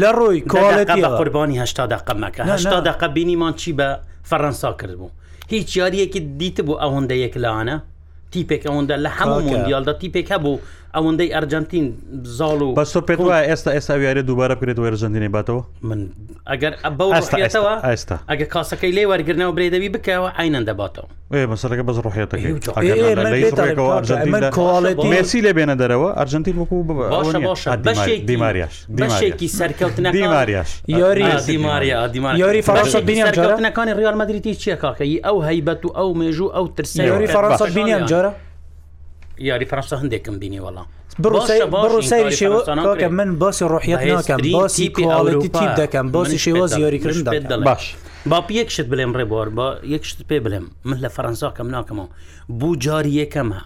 [0.00, 3.88] لە ڕۆی کۆڵەتی قوربانی هشتا دقەمەکە هشتا دقە بینیمان چی بە
[4.30, 5.10] فەەنسا کردبوو
[5.52, 7.76] هیچ یاریەکی دیت بوو ئەوەندە یەک لاانە
[8.32, 10.56] تیپێک ئەوەندە لە هەموو مندیالدا تیپێک هەبوو
[11.00, 11.84] ئەوەندەی ئەرجنتین
[12.24, 16.00] بزاڵ و بەس پێ وای ئێستا ئێستا ویارە دووبارە بکرێت وەرجنتینی باتەوە من
[16.50, 21.06] ئەگەر بەوەەوە ئێستا ئەگە کاسەکەی لێ وەرگرنەوە برێدەوی بکەوە ئاینەن دەباتەوە
[21.52, 22.52] مەسەکە بەس ڕحێتەکەی
[25.12, 26.78] مسی لێ بێنە دەرەوە ئەرجنتین وەکو
[28.30, 30.70] دیماریاش بەشێکی سەرکەوتنە دیماریاش
[31.02, 36.48] یاری دیماریا دیمار یاری فەڕەنسا بینیانەکانی ڕیال مەدریتی چیە کاکەی ئەو هەیبەت و ئەو مێژوو
[36.56, 38.32] ئەو ترسی یاری فەڕەنسا بینیان جارە
[39.38, 40.86] یاری پرستا هەندێکم بینی وڵام
[41.22, 47.94] بڕوسەیریکە من باسی ڕۆحیت ناکەم باسی کوڵەتی دەکەم باسی شێوە زیۆریکردن باش
[48.30, 52.08] با یەکشت بڵێم ڕێبوار با یەکشت پێ بڵێم من لە فەرەنسا کەم ناکەمەوە
[52.58, 53.62] بوو جاری یەکەم هە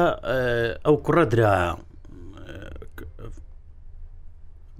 [0.86, 1.66] ئەو کوڕە درایە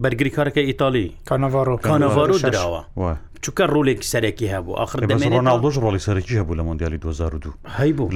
[0.03, 2.83] بەرگری کارەکە ئیتالی کانەڤۆ کانەڤۆ درراوە
[3.45, 8.07] چکە ڕولێکی سەرەکی هەبوو آخر ڕۆناالدۆش ڕۆڵی سەرەکی هەبوو لە مندیالی 2002 هەیبوو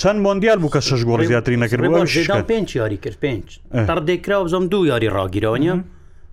[0.00, 3.44] چەند مندیال بوو کە شش گۆڕی زیاتری نەکرد پێنج یاری کرد پێنج
[3.88, 5.76] تەڕ دێکراوە زۆم دوو یاری ڕاگیرەوە نیە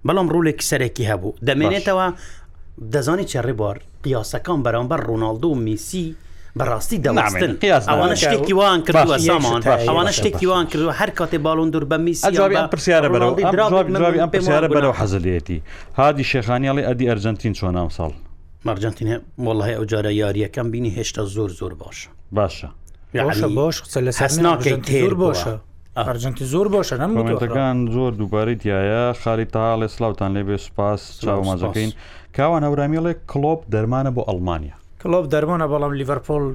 [0.07, 2.07] بەڵام ڕولێکی سەرەکی هەبوو دەمێنێتەوە
[2.93, 6.15] دەزانی چێڕێ بار پیاسەکان بەرامبەر ڕۆناالدۆ و میسی
[6.59, 11.85] بەڕاستی دەڵاستن ئەوانە شتێکی وان کردوە سامان ئەوانە شتێکی وان کردوە هەر کاتێ باڵون دوور
[11.91, 15.59] بە میسیجاویان پرسیارە بەرەوەم پرسیارە بەرەو حەزلێتی
[15.99, 18.11] هادی شێخانیاڵی ئەدی ئەرجنتین چۆنام ساڵ
[18.67, 19.15] مەرجنتینە
[19.47, 22.07] وڵی ئەو جارە یاریەکەم بینی هێشتا زۆر زۆر باشە
[22.37, 22.67] باشە
[23.59, 25.55] باش لە سەسناکەی تێر باشە
[25.99, 31.91] ئەرجنتی زۆر باشە نەمەکان زۆر دووبارەی دیایە خاری تاڵێ سلااوان لێبێ سوپاس چاو مازەکەین.
[32.37, 36.45] کاوان هەورامیڵێ کلۆپ دەرمانە بۆ ئەلمانیا کلۆپ دەرمانە بەڵام لیڤەرپۆل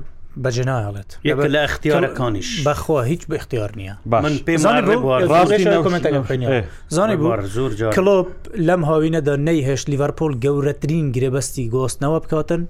[0.45, 1.11] بەجنایڵێت
[1.55, 4.33] لە اختیارەکانیش بەخوا هیچ بە اختیار نییە من
[4.65, 4.97] زانانی
[7.57, 8.29] زۆر کلۆپ
[8.69, 12.63] لەم هاوینەدا نەیهێش لیڤەرپۆل گەورەترین گرێبەستی گۆستنەوە بکاتن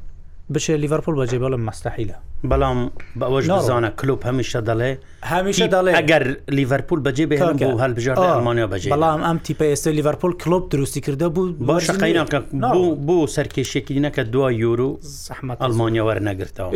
[0.55, 2.17] بچێ لیڤەرپۆل بەجێ بەڵم مەستەحیلە
[2.51, 2.79] بەڵام
[3.21, 4.91] بەەوەش بزانە کلوب هەمیشە دەڵێ
[5.35, 6.25] هەمیشە دەڵێ ئەگەر
[6.59, 7.37] لیڤەرپول بەجێ بێ
[7.83, 12.39] هەلبژار ئەلمانیا بەجێ بەڵام ئەم تیپ ئێستا لیڤەرپۆل کلوب دروستی کردە بوو باشە قیناکە
[12.75, 14.89] بوو بۆ سەرکێشێکی نەکە دو یورو
[15.27, 16.71] زەحمە ئەلمانیا وەرنەگرتەوە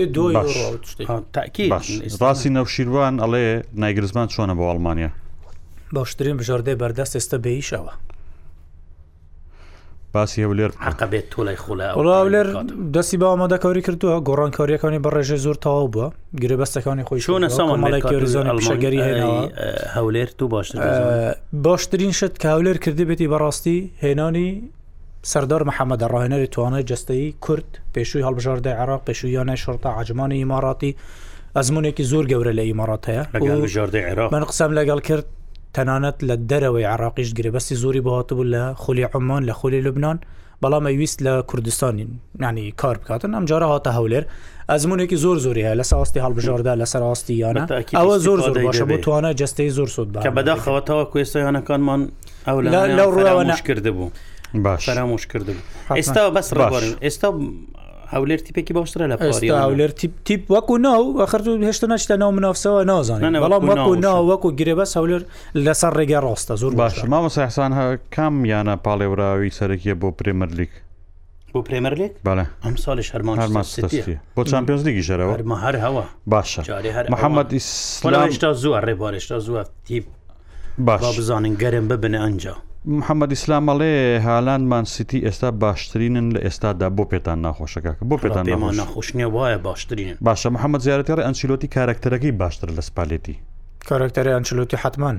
[1.36, 1.66] تاکی
[2.22, 3.46] ڕاستی نەوشیروان ئەڵێ
[3.82, 5.10] نایگرزمان چۆنە بۆ ئەلمانیا
[5.94, 7.92] باشترین بژاردەی بەردەست ئێستا بێیشەوە
[10.16, 12.46] باسی هەولێر عقبێت تۆلای خۆلاولێر
[12.94, 16.06] دەستی بە ئامادەکاری کردووە گۆڕان کاریەکانی بەڕێژە زۆر تاو بووە
[16.42, 19.02] گرێبەستەکانی خۆی چۆنە سامانڵێکریشەگەری
[19.96, 20.68] هەولێر تو باش
[21.64, 24.48] باشترین شت کە هەولێر کردی بێتی بەڕاستی هێنانی
[25.32, 30.96] سەردار محەممەدە ڕاهێنەری توانای جستەی کورد پێشووی هەڵبژاردەی عراق پێشویانە شڕتە عجمانی ئیماراتی
[31.58, 33.24] ئەزمونێکی زۆر گەورە لە ئیمارات هەیە
[34.34, 35.26] من قسەم لەگەڵ کرد
[35.78, 40.18] تەنانەت لە دەرەوەی عراقیش گرێبەستی زۆری بەهاتبوو لە خولی عمان لە خولی لوبناان
[40.62, 42.10] بەڵام ئەویست لە کوردستانین
[42.42, 44.24] نانی کار بکاتن ئەم جارە هاتە هەولێر
[44.70, 47.64] ئەزمونێکی زۆر زۆری هەیە لە ساستی هەڵبژاردا لە سەرڕاستی یانە
[47.98, 52.00] ئەوە زۆر زۆر باشە بۆ توانە جستەی زۆر سود کە بەداخەوەتەوە کوێستیانەکانمان
[52.48, 52.58] ئەو
[52.94, 54.08] لە ڕوەوە نشکرد بوو.
[54.64, 55.56] باش فرامۆش کردم
[55.98, 57.28] ئێستا بەس ڕوارن ئێستا
[58.16, 59.16] هەولێر تیپێکی باشترە لە
[59.62, 59.92] هەولێر
[60.24, 65.22] تیپ وەکو ناو ئەخرت هێشتا نەشتە ناو منافسەوە نازانێت بەڵام وەکو ناو وەکو گرێبەس هەولێر
[65.64, 67.72] لەسەر ڕێگە ڕاستە زۆر باش مامەسە حسان
[68.14, 70.72] کام یانە پاڵێوراوی سەرەکیە بۆ پرێمەرلیک
[71.52, 73.36] بۆ پرێمەرلێک بەە ئەم ساڵی هەرمان
[74.36, 76.62] بۆ چمپیۆز دیگی ژەرەوە هەر هەوە باشە
[77.14, 80.04] محەممەد ئیسلامشتا زووە ڕێبارشتا زووە تیپ
[80.86, 82.54] باش بزانین گەرم ببنە ئەنجا
[82.92, 88.44] محەممەد ئیسلامەڵێ هالاندمان سیتی ئێستا باشترینن لە ئێستادا بۆ پێتان ناخۆشەکە بۆ پێتان
[88.80, 93.36] ناخۆشنیە وایە باشترین باشە محەممەد زیارەتێڕ ئەنچیلۆتی کارکتەرەکەی باشتر لە سپالێتی
[93.90, 95.16] کارکتەر ئەنچلوتی حتمان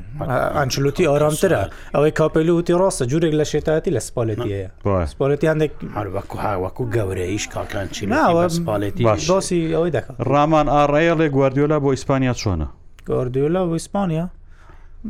[0.57, 1.61] ئەنچلوتی ئارامترە
[1.95, 4.69] ئەوەی کاپەلی وتی ڕاستە جوورێک لە شێتاتی لە سپالەتیەیە
[5.13, 11.89] سپالەتی هەندێک هەروەکو هاوەکو گەورە ئیش کاکانچیپالەتی باسی ئەوەی دەکات ڕامان ئاڕەیە لێ گواردیۆلا بۆ
[11.95, 12.67] ئیسپانیا چۆنە
[13.07, 14.25] گواردیۆلا بۆ ئیسپانیا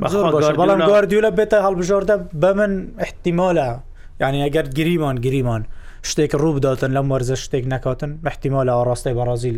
[0.02, 2.72] بەڵام گواردیولە بێتە هەڵبژۆردە بە من
[3.06, 3.68] احتیمالە
[4.22, 5.64] یعنی ئەگەر گریمان گریمان
[6.10, 9.58] شتێک ڕووبداتن لەم وەرزە شتێک نکاتن احتیمالە ئاڕاستی بەڕازیل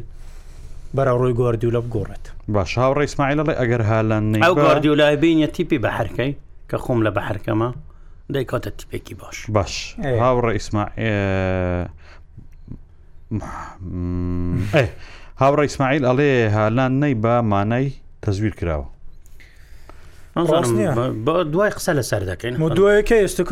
[0.95, 2.23] بەرە ڕووی گواردیولە بگۆڕێت
[2.55, 6.31] باش هاوڕێ ئسماعیلڵێ ئەگەر هالان ئەو گواردیولای بینە تیپی بە حرکەی
[6.69, 7.69] کە خۆم لە بە حرکەمە
[8.33, 10.85] دەیکاتە تیپێکی باش باش هاوڕێ ئیسما
[15.41, 18.96] هاوڕێ ئیسماعیل ئەڵێ هالان نەی بە مانای تەزویر کراوە
[20.45, 23.43] دوای قسە لەسەر دەکەین دوایەکە ئێستا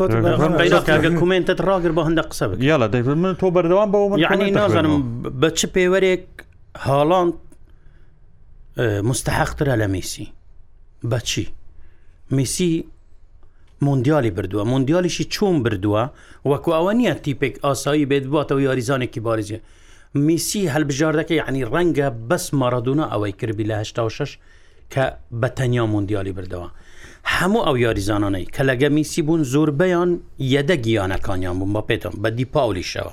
[1.18, 5.48] کومنتت ڕاگر بە هەندە قسە یاڵە دەی من تۆ بەردەوام بە من یعنی نازانم بە
[5.58, 6.26] چ پێوەرێک
[6.86, 7.28] هاڵان
[9.08, 10.26] مستحقترە لە میسی
[11.10, 11.46] بەچی
[12.30, 12.84] میسی
[13.82, 16.02] مندیالی بردووە مندیالیشی چۆن بردووە
[16.50, 19.58] وەکو ئەوە نییە تیپێک ئاسایی بێت باتەوە یاریزانێکی بارزیە
[20.26, 24.38] میسی هەلبژاردەکەی عنی ڕەنگە بەس مەڕدونا ئەوەی کردبی لە 1960
[24.94, 25.06] کە
[25.40, 26.68] بە تەنیا مندیالی بردەوە
[27.36, 30.10] هەموو ئەو یاریزانانەی کە لەگە میسی بوون زۆر بەیان
[30.54, 33.12] یەدە گیانەکانیان بوون بە پێێتم بە دیپاولیشەوە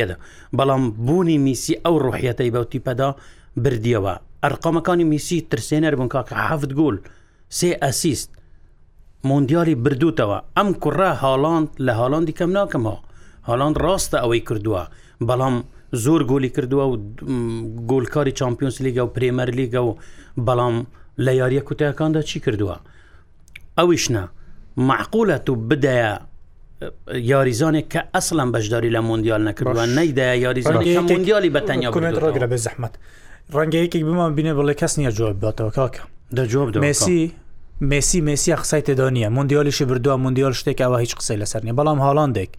[0.00, 0.16] یەدە
[0.58, 3.08] بەڵام بوونی میسی ئەو ڕحەتەی بەوتی پەدا
[3.64, 6.96] بردیەوە ئەرقامەکانی میسی ترسێنەر بوون کاکە حەفت گول
[7.58, 8.30] سێ ئەسیست
[9.28, 13.00] مندیالی بردووتەوە ئەم کوڕە هاڵاند لە هاڵاندی کەم ناکەمەوە
[13.48, 14.82] هاڵاند ڕاستە ئەوەی کردووە
[15.28, 15.56] بەڵام
[16.04, 16.94] زۆر گۆلی کردووە و
[17.90, 19.92] گۆلکاری چمپیۆنس لیگە و پرێمەر لیگە و
[20.46, 20.76] بەڵام
[21.18, 22.76] لە یاریە کوتیەکاندا چی کردووە
[23.78, 24.18] ئەویشنا
[24.78, 26.12] معقولە و بدەیە
[27.32, 31.88] یاریزانێک کە ئەسلم بەشداری لە مندیال نەکردوە نەیدە یاریزانی مندیالی بەتەنیا
[32.26, 32.92] ڕگرە بە زەحمت
[33.54, 36.02] ڕەنگەیەکی بمان بینێ بڵێ کەس نیە جواب باتەوە کاکە
[36.36, 37.20] دەجواب مسی
[37.80, 41.98] مسی مسی قسەی تێدا نیە مندیالیشی بردووە مندیال شتێک ئەوە هیچ قسەی لەسەر نیە بەڵام
[42.06, 42.50] هاڵاندێک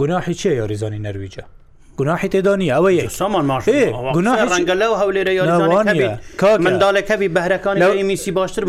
[0.00, 1.44] گوناحی چیە یاریزانی نەرویجە
[1.98, 2.90] گوناحی تێدا نیە ئەوە
[4.52, 5.32] ڕەنگە لەو هەولێرە
[6.66, 7.74] منداڵەکەوی بەهرەکان
[8.10, 8.62] میسی باشتر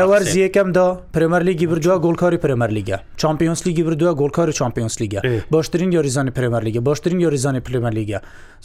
[0.00, 5.20] لەوەرزیەکەمدا پرمەرلیگی برجووە گۆلکاری پرمەرلیگە چمپیۆنس لیگی بردووە گۆلکاری چمپیۆنس لیگە
[5.54, 8.18] باشترین یاریزانی پرمەرلیگە باشترین یاریزانی پرمەرلیگە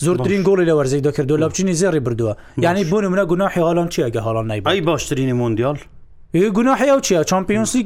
[0.06, 2.34] زۆرترین گۆڵی لە وەرزی دەکردو لە بچینی زێری بردووە
[2.66, 5.78] یعنی بۆ منە گوناحی هاڵان چیەگە هاڵان نای باشترینی مندیال
[6.58, 7.82] گوناحی ئەو چیە چمپیۆنسی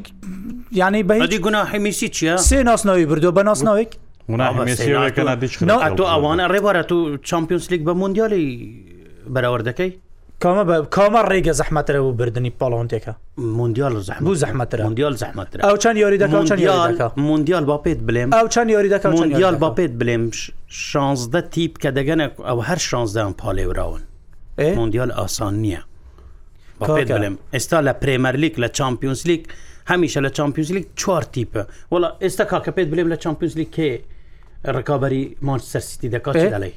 [0.80, 3.92] ینی بەدی گوناحی میسی چیە سێ ناسناوی بردو بە ناسناوێک
[4.28, 8.46] تۆ ئەوانە ڕێبارە تو چمپیۆنس لیگ بە مندیالی
[9.34, 9.90] بەراوردەکەی
[10.44, 15.96] کامە بە کامە ڕێگە زەحمەترە و بردننی پاڵۆنتێکە مندیال زەحبوو زەحمەتر مندیال زەحمەت ئەو چەند
[15.96, 20.30] یاری دەکە مندیال با پێت بلێم ئەو چەند یاری دەکە مندیال با پێت بلێم
[20.88, 24.00] شانزدە تیپ کە دەگەنە ئەو هەر شانزدان پاڵێراون
[24.58, 25.80] مندیال ئاسان نییە
[26.88, 29.42] پێت بلێم ئێستا لە پرێمەرلیک لە چمپیۆنسلیک
[29.90, 31.60] هەمیشە لە چمپیۆنسلیک چوار تیپە
[31.92, 33.94] وڵا ئێستا کاکە پێت بلێم لە چمپیۆنسلیک کێ
[34.76, 36.74] ڕکابی مانچسەرسیتی دەکات دەڵی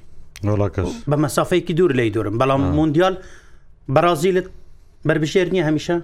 [1.10, 3.16] بە مەسافەیەکی دوور لی دورم بەڵام مندیال
[3.94, 4.48] بەرازیلت
[5.08, 5.96] بربژێر نییە هەمیشە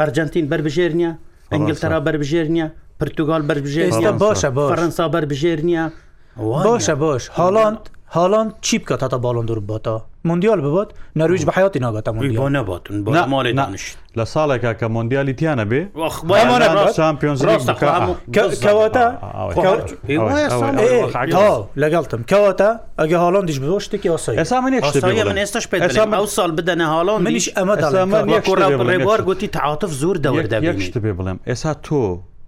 [0.00, 1.12] ئەرجنتین بربژێر نییە
[1.52, 2.66] ئەنگلتەرا بربژێر نییە
[3.00, 3.88] پرتوگال بربژێر
[4.22, 5.84] باشە بۆ فەرەنسا بربژێر نییە
[6.66, 7.82] باشە بۆش هاڵاند
[8.14, 9.92] هاڵان چی بکە تاتا باڵندور باتە
[10.24, 12.12] مندیال ببات نەرویج بە حیاتی ناگاتە بۆ
[12.56, 12.96] نەباتن
[14.16, 15.82] لە ساڵێکا کە مندیالی تیانە بێ
[21.82, 22.68] لەگەڵتم کەواتە
[22.98, 24.44] ئەگە هاڵان دیش بۆ شتێکی ئاسا
[26.36, 32.02] ساڵ بدەنە هاڵان منیش ئەمە گوتی تعاتف زۆر دەوەدەشت پێ بڵێم ئێسا تۆ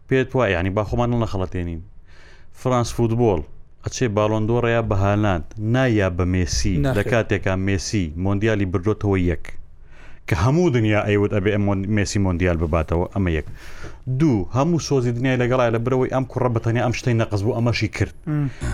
[0.09, 1.81] پێت وای ینی باخۆمان نەخەڵەتێنین
[2.53, 3.41] فرانس فوتبۆل
[3.87, 9.45] ئەچێ باڵندۆڕەیە بە هالاند نایە بە مێسی لە کاتێکا مێسی مۆندیالی بردوێتەوە یەک
[10.29, 11.53] کە هەموو دنیا ئەیوت ئەبێ
[11.97, 13.47] مێسی مۆندیال بباتەوە ئەمە یەک
[14.21, 17.89] دوو هەموو سۆزی دنیای لەگەڵای لە برەوەی ئەم کوڕە بەتەنیا ئەم شتەی نەقز بوو ئەمەشی
[17.97, 18.15] کرد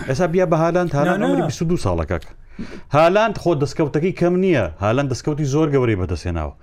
[0.09, 2.23] ئێستا بیا بە هالاند هاانەوەری 22 ساڵەکەک
[2.97, 6.53] هالاند خۆ دەستکەوتەکەی کەم نییە هالند دەستکەوتی زۆر گەورەی بەدەسێناوە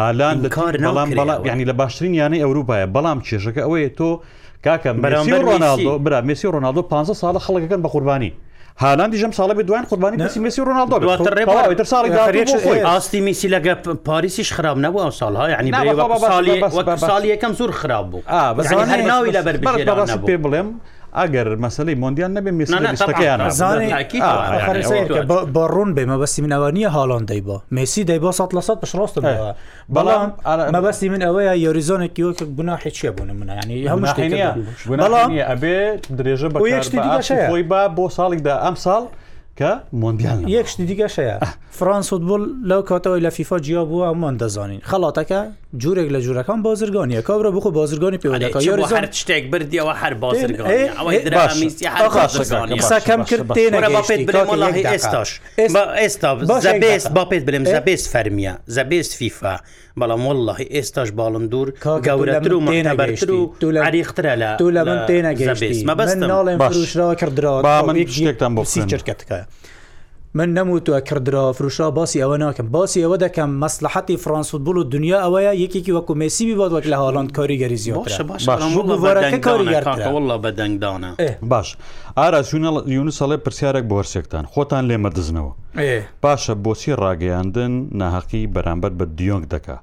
[0.00, 4.10] هالان لە کار بەڵام بەڵام یعنی لە باشترین یانەی ئەوروپایە بەڵام کێشەکە ئەوەیە تۆ
[4.64, 4.90] کاکە
[5.46, 8.32] ڕۆناالدۆ برا مسی ڕۆناالدۆ 15 ساڵە خەڵەکەن بە قوربانی
[8.82, 10.96] هالاندی ژەم ساڵە بە دوایان قوربانی مسی مسی ڕۆناالدۆ
[11.84, 13.72] ساڵی ئاستی میسی لەگە
[14.08, 15.72] پاریسیش خراب نەبوو ئەو ساڵها ینی
[17.10, 18.22] ساڵی یەکەم زۆر خراب بوو
[19.10, 20.68] ناوی لە بەر پێ بڵێم
[21.18, 23.40] ئەگەر مەسلەی مۆندیان نەبێ میسیەکەیان
[25.54, 29.24] بە ڕوون بێ مەبەستی منەوە نیە هاڵان دەیبا مسی دەیبا سە لە پشڕاستم
[29.94, 30.28] بەڵام
[30.74, 34.34] مەبەستی من ئەوەیە یۆریزۆنێکی وەک بنا هیچیە بوون من ینی هەموو شتێک
[35.50, 35.78] ئەبێ
[36.18, 39.04] درێژە بەشی خۆی با بۆ ساڵێکدا ئەم ساڵ
[39.60, 39.70] کە
[40.02, 41.34] مۆندیال یەکشتی دیگەشەیە
[41.70, 45.38] فرانس فوتبول لەو کاتەوەی لە فیفا جیا بووە ئەمان دەزانین خڵاتەکە
[45.82, 48.58] جوورێک لە جوورەکان بازرگانیە کابرا بخۆ بازرگانی پێوەەکە
[49.22, 53.48] شتێک بردیەوە هەر بازرگانیەکەم کرد
[54.92, 55.30] ئێستاش
[55.96, 59.56] ئێستا بەست با پێت بلێم زەبێست فەرمیە زەبێست فیفا
[60.00, 61.68] بەڵام واللهی ئێستاش باڵم دوور
[62.06, 63.32] گەورەتر و مێنەبەر و
[63.86, 67.54] عریخترە لە تو لە من تێنەگەشت مەبەست ناڵێن ڕوشرا کردرا
[67.86, 69.38] من شتێکتان بۆ سیچرکەتکە
[70.34, 75.52] من نەموتوە کردرا فروشا باسی ئەوە ناکەم باسی ئەوە دەکەم مەسلحەتی فرانسوتبول و دنیا ئەوەیە
[75.64, 81.10] یەکێکی وەکو مسی باد وەک لە هاڵند کاریگەری زیۆڕەکەوەڵ بەدەنگدانە
[81.52, 81.68] باش
[82.18, 82.40] ئارا
[82.96, 85.52] یونس هەڵێ پرسیارێک بۆ هەرسێکتان خۆتان لێمە دزنەوە
[86.24, 89.76] پاشە بۆچی ڕاگەیاندن ناهەقی بەرامبەر بە دیۆنگ دکا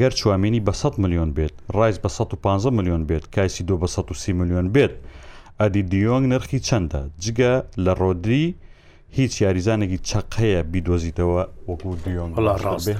[0.00, 4.32] گەر چوامینی بە 100 میلیۆن بێت ڕایز بە 115 میلیۆن بێت کایسی دو بە 130
[4.32, 4.94] میلیۆن بێت
[5.60, 7.52] ئەدی دیۆنگ نرخی چەندە جگە
[7.84, 8.46] لە ڕۆدری
[9.14, 12.32] هیچ یاریزانێکی چق هەیە بیدۆزیتەوە وەکو دیۆنگ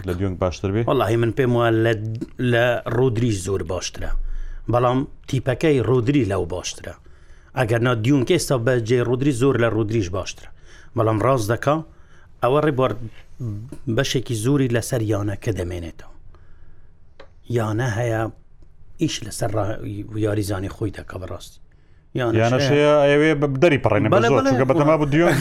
[0.08, 1.72] لە دیۆنگ باشتر بێ وڵی من پێم وایە
[2.52, 2.64] لە
[2.96, 4.10] ڕۆدریش زۆر باشترە
[4.72, 6.94] بەڵام تیپەکەی ڕۆدری لەو باشترە
[7.58, 10.50] ئەگەر نا دیون کێستا بە جێ ڕودری زۆر لە ڕودریش باشترە
[10.96, 11.76] بەڵام ڕاست دەکا
[12.42, 12.92] ئەوە ڕێبوار
[13.96, 16.12] بەشێکی زۆری لەسەر یانەکە دەمێنێتەوە
[17.56, 18.20] یانە هەیە
[19.02, 19.50] ئیش لەسەر
[20.24, 21.61] یاریزانی خۆی دەکە بەڕاستی
[22.20, 23.30] یانەشەیە ئەوێ
[23.62, 25.36] دەری پڕێنە بەڵگە بەتەما بۆ دیۆنگ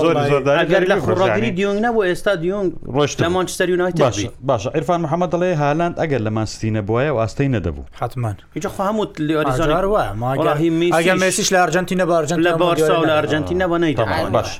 [0.00, 0.42] زۆر زۆر
[0.90, 3.94] لە خوڕاگری دیۆنگ نەبوو ئێستا دیۆنگ ڕۆشتەمانچستەر یونایت
[4.48, 9.12] باشە ئەرفان محەممەد دەڵێ هالند ئەگەر لە ماستینە بواە و ئاستەی نەدەبوو حتمان هیچ خاموت
[9.28, 13.98] لێریزانوەگە مێسیش لە ئەرجنتینە بارجن لە بارسا و لە ئەرجنتینە بەنەیت
[14.36, 14.50] باش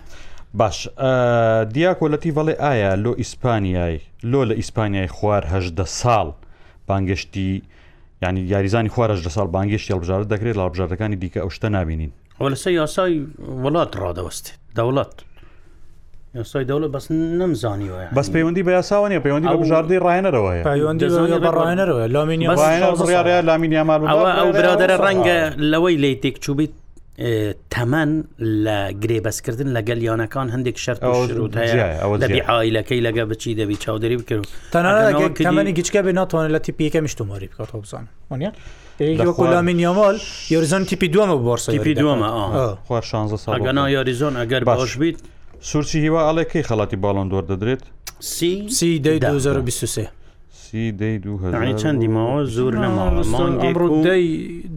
[0.61, 0.79] باش
[1.75, 3.99] دیاکۆلەتی بەڵێ ئایا لۆ ئیسپانیای
[4.31, 6.29] لۆ لە ئیسپانیای خوارهدە ساڵ
[6.87, 7.63] بانگشتی
[8.23, 12.11] ینی یاریزانی خوارش لە ساڵ بانگیش هێڵبژار دەکرێت لە بژارەکانی دیکە ئەو شتە نبینین
[12.53, 13.15] لەسە یاسای
[13.65, 14.47] وڵات ڕادەوەستێت
[14.79, 15.13] دەوڵات
[16.35, 17.07] یاسای دەوڵە بەس
[17.41, 20.53] نمزانیەوە بەس پەیوەندی بە یاساوانە پەیوەندی بە بژاردەی ڕایەنەرەوەە
[21.59, 22.49] ڕایەنەوە لامینی
[24.59, 25.39] برادرە ڕەنگە
[25.73, 26.73] لەوەی لی تێک چوبیت
[27.75, 28.11] تەمەەن
[28.65, 34.45] لە گرێبەسکردن لەگەل یانەکان هەندێک شەرتەبی عیلەکەی لەگە بچی دەبی چاودری بکرد
[35.45, 38.09] تەنانی گچکە بێ ناتوانێت لە تیپیەکە میشتماری بکات بزانە
[39.39, 40.17] کولامین یامال
[40.55, 42.29] یۆریزۆن تیپی دووەمە بۆرسپی دووەمە
[43.57, 45.19] ئەگەنا یاریزۆن ئەگەر باش بیت
[45.71, 47.83] سوورچی هیوا ئەڵێکی خەڵاتی باڵندۆر دەدرێت
[48.21, 50.09] سی سی 2023.
[50.73, 54.25] سی دەی دوهزاری چەندی ماوە زۆر نەماڵەڕۆدەی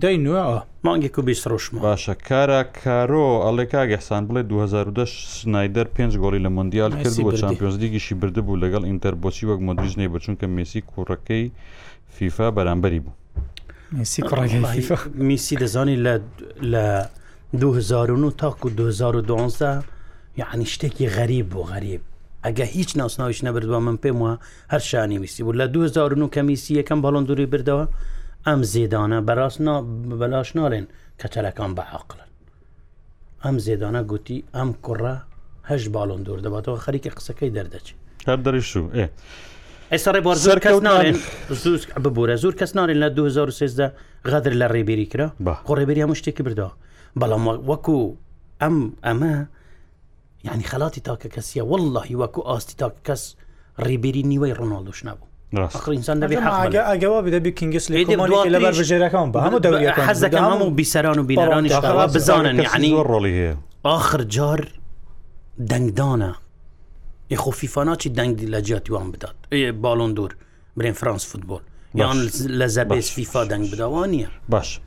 [0.03, 5.05] دەی نوێەوە مانگێک و بیڕۆش باشە کارە کارۆ ئەڵێ کاگەسان بڵێ 2010
[5.37, 11.43] سنایدەر پێنج گۆڵی لە مندیال کردووە چمپیۆنزلیگیشی بردبوو لەگەڵ ئینتەربۆچی وەک مدرژنێ بچونکە مێسی کوڕەکەی
[12.15, 13.13] فیفا بەرامبەری بوو
[13.97, 14.61] میسی کوڕەکەی
[15.27, 16.13] میسی دەزانی لە
[16.73, 16.85] لە
[17.59, 19.83] 2009 تاکو 2012
[20.37, 22.01] یعنی شتێکی غەریب بۆ غەریب
[22.45, 24.33] ئەگە هیچ ناوسناویش نەبردووە من پێم وە
[24.73, 27.85] هەر شانی ویستی بوو لە 2009 کەمیسی یەکەم باڵۆن دووری بردەوە
[28.47, 29.73] ئەم زێدانە بەڕاستنا
[30.21, 30.85] بەلاش ناڵێن
[31.19, 32.29] کەچەلەکان بە عقلن
[33.43, 35.15] ئەم زێدانە گوتی ئەم کوڕە
[35.69, 39.05] هەش باڵۆن دوور دەباتەوە خەریکی قسەکەی دەردەچێت هەر دەریشوو ئێ.
[39.91, 41.17] ئێستا ڕێبوار زۆر کەس نارێن
[41.63, 43.93] زوز ببوورە زۆر کەس نارێن لە 2013
[44.31, 45.27] غەدر لە ڕێبێری کرا
[45.67, 46.73] قڕێبری هەموو شتێکی بردەوە
[47.19, 47.97] بەڵام وەکو
[48.61, 49.35] ئەم ئەمە
[50.47, 53.21] یعنی خەڵاتی تاکە کەسیە واللهی وەکو ئاستی تاک کەس
[53.81, 55.27] ڕێبیری نیوەی ڕۆناالدوش نبوو
[55.73, 56.43] ئەخرینسان دەبێت
[56.91, 62.55] ئەگەوا بدەبی کنگس لەبەر بژێرەکان بە هەموو دەوری حەزەکە هەموو بیسەران و بینەرانی شڵا بزانن
[62.59, 63.55] یعنی ڕۆڵی هەیە
[63.85, 64.61] آخر جار
[65.69, 66.31] دەنگدانە
[67.33, 69.35] یخۆ فیفاناچی دەنگی لە جیاتیوان بدات
[69.83, 70.31] باڵۆن دوور
[70.79, 71.59] برێن فرانس فوتبال
[71.95, 72.27] یان
[72.59, 74.79] لە زەبێز فیفا دەنگ بداوانە باش.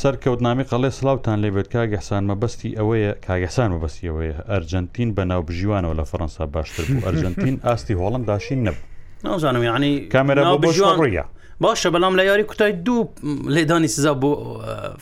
[0.00, 6.44] سەرکەوتنامی قەڵێ سلااوان لێبێت کاگەسان مەبەستی ئەوەیە کاگەسان مەبەستی ئەوەیە ئەرجنتین بە ناوبژیوانەوە لە فەەنسا
[6.56, 8.82] باشتر بوو ئەرجنتین ئاستی هۆڵند داشین نەبوو
[9.24, 11.24] نازانم یعنی کامرا بژیانڕە
[11.64, 13.08] باشە بەڵام لە یاری کوتای دوو
[13.54, 14.30] لێدانی سزا بۆ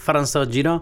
[0.05, 0.77] فەەنسا گیرا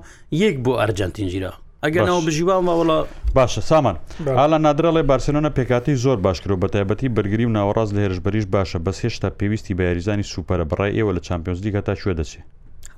[0.45, 1.53] یەک بۆ ئەرجنتین گیرا
[1.85, 2.99] ئەگەنەوە بژیوان ماوەڵە
[3.37, 3.97] باشە سامان
[4.41, 8.97] حالا نادرڵێ بارسلۆنە پێکاتی زۆر باشکرەوە بە تایبەتی بەرگری و ناوەڕاز لە هێرشبەریش باشە بەس
[9.05, 12.47] هێشتا پێویستی بە یاریزانی سوپەرە بڕای ئێوە لە چمپیۆنزلیگە تا شوێ دەچێت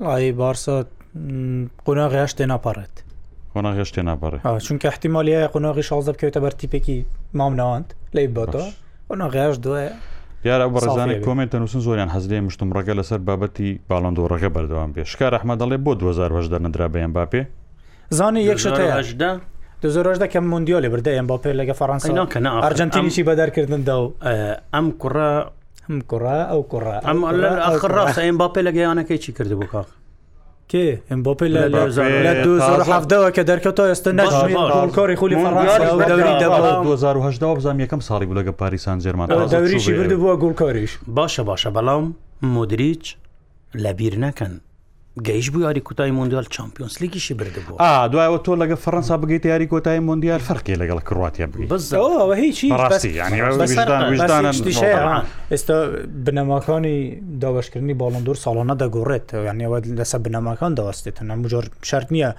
[0.01, 0.77] ئای بارسە
[1.17, 2.97] قۆناغی هەشتێ ناپەڕێت
[3.55, 7.05] قۆناغی شتێ ناپەڕێت چونکە احتیممالیە قۆناغی شازە بکەوتە بەرتیپێکی
[7.39, 8.67] مام ناوەند لی بۆتەوە
[9.09, 9.87] قۆناغیاش دوێ
[10.49, 15.79] یارە بەڕزانانی کۆمنت نووسن زۆریان حەزلێ مشتم ڕگە لەسەر بابەتی باڵندۆڕەکە بەردەوام پێ شکار ئەحمەدەڵێ
[15.85, 17.43] بۆ 2010 نەدرا بەیان باپێ
[18.11, 19.33] زانی یەکشدا
[19.95, 24.07] زۆرۆژدا کەم مندیۆلی بردەیان بۆ پێ لەگە فەڕەنسیکە ئەرجنتینیشی بەدارکردندا و
[24.75, 25.31] ئەم کوڕە
[26.11, 27.19] کوڕە ئەو کوڕە ئەم
[27.67, 29.89] ئەخڕاستە ئەم باپێ لەگەیانەکەی چی کردبوو کاخ
[30.73, 36.47] کێ ئەمبۆپی لە لەەوە کە دەرکەەوە ئێستا نژکۆری خولی فەڕەنسی
[37.57, 42.05] بزانام یەکەم ساڵی بوو لەگە پاریسان جێرمان دەوریشی برد بووە گوڵکۆریش باشە باشە بەڵام
[42.55, 43.05] مدریچ
[43.85, 44.53] لەبییر نەکەن
[45.27, 47.77] گەیش بوو یاری کوتای مندیال چمپیۆنس لیگیشی بردبوو
[48.13, 52.69] دوایەوە تۆ لەگە فەرەنسا بگەیت یاری کۆتای مندیال فەرقی لەگەڵ کڕاتە بزەوە هیچی
[55.51, 55.77] ئێستا
[56.25, 56.99] بنەماکانی
[57.43, 62.31] داوەشکردنی باڵندور ساڵانە دەگۆڕێت یانەوە لەسەر بنەماکان دەوەستێت هەموجار شارت نییە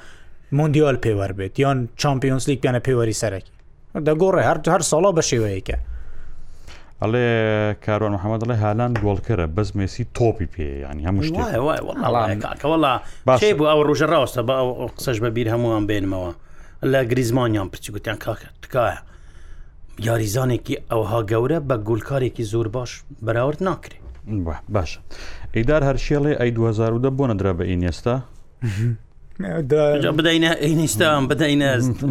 [0.51, 3.51] مندیال پێوەربێت یان چمپیۆنس لیگ پیانە پێوەری سەرەکی
[4.07, 5.77] دەگۆڕێ هەر هەر ساڵا بە شێوەیەکە
[7.03, 7.25] ئەڵێ
[7.85, 11.71] کاروان محەممەد لەڵێ هالان گۆڵکەرە بەس مێسی تۆپی پێ ینی هەمووشتێ بوو
[13.71, 14.53] ئەو ڕژە ڕاستە بە
[14.97, 16.31] قسەش بە بیر هەمووان بێنمەوە
[16.91, 18.97] لە گریزمانیان پرچی گوتیان کاکە تکایە
[20.07, 22.91] یاریزانێکی ئەوها گەورە بە گولکارێکی زۆر باش
[23.25, 23.97] بەراورد ناکرێ
[24.75, 24.99] باشە
[25.55, 28.15] ئەیدار هەرشێڵێ ئەی 2010 بۆ نەدرا بە ئینێستا
[30.19, 31.69] بدەینە ئینیستان بدەینە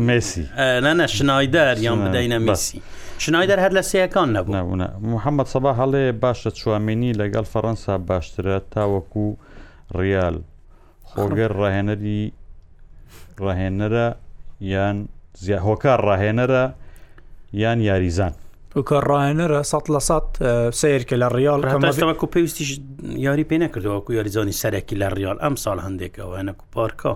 [0.09, 0.43] مسی
[0.87, 2.79] نەنە شنایدار یان بدەینە میسی
[3.23, 9.25] شنایدەر هەر لە سەکان نەبوون محەممەد سەبا هەڵێ باشە چوامێنی لەگەڵ فەەنسا باشترە تاوەکو
[10.01, 10.37] ریال
[11.11, 12.23] خۆگەر ڕاهێنەری
[13.45, 14.07] ڕاهێنەرە
[14.73, 14.97] یان
[15.45, 16.64] زیاهۆکار ڕاهێنەرە
[17.62, 18.35] یان یاریزان
[18.79, 20.16] وکە ڕاهێنەرە سە لە سە
[20.81, 22.71] سیرکە لە ریال هەمەوەکو پێویستیش
[23.27, 27.12] یاری پێ نەکردەوەکو یاریزانی سەرەکی لە ریال ئەم ساڵ هەندێکەوە هەنەکو پارکە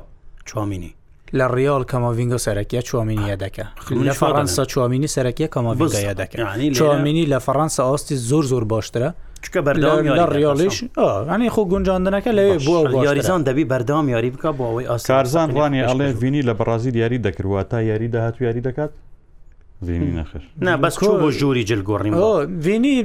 [0.49, 0.93] چوامینی
[1.39, 3.65] لە ڕیۆل کەمەڤنگۆ سەرەکیە چۆمینیە دەکە
[4.09, 6.37] لە فەڕەنسا چۆمینی سەرەکیە کەمەڤنگەیە دەکە
[6.79, 9.11] چۆمینی لە فەڕەنسا ئاستی زۆر زۆر باشترە
[9.45, 10.77] چکە بەردام لە ڕیۆڵیش
[11.31, 12.75] ئەنی خۆ گونجاندنەکە لەوێ بۆ
[13.07, 17.19] یاریزان دەبی بەردام یاری بکە بۆ ئەوەی ئاس کارزان وانی ئەڵێ وینی لە بەڕازیل یاری
[17.27, 18.93] دەکرووە تا یاری داهات یاری دەکات
[19.87, 22.13] وینی نەخش نه بەس بۆ ژووری جلگۆڕیم
[22.67, 22.97] وینی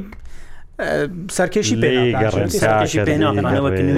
[1.38, 1.76] سەرکێشی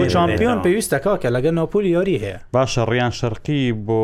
[0.10, 4.02] چمپیۆن پێویستەکە کە لەگە ناپۆلی یاری هەیە باشە ڕیان شەرقی بۆ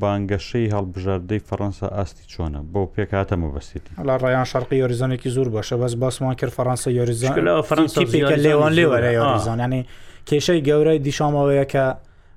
[0.00, 5.94] بانگەشەی هەڵبژاردەی فەەنسا ئاستی چۆنە بۆ پێکاتە مەبەستیت لا ڕیان شەرقی یۆریزانێکی زۆر باشە بەس
[6.02, 8.04] باسمان کرد فەەنسا یۆریزان فەەنسی
[8.46, 9.82] لێوان لێوەرە یۆریزانانی
[10.28, 11.84] کێشەی گەورەی دیشامەوەیە کە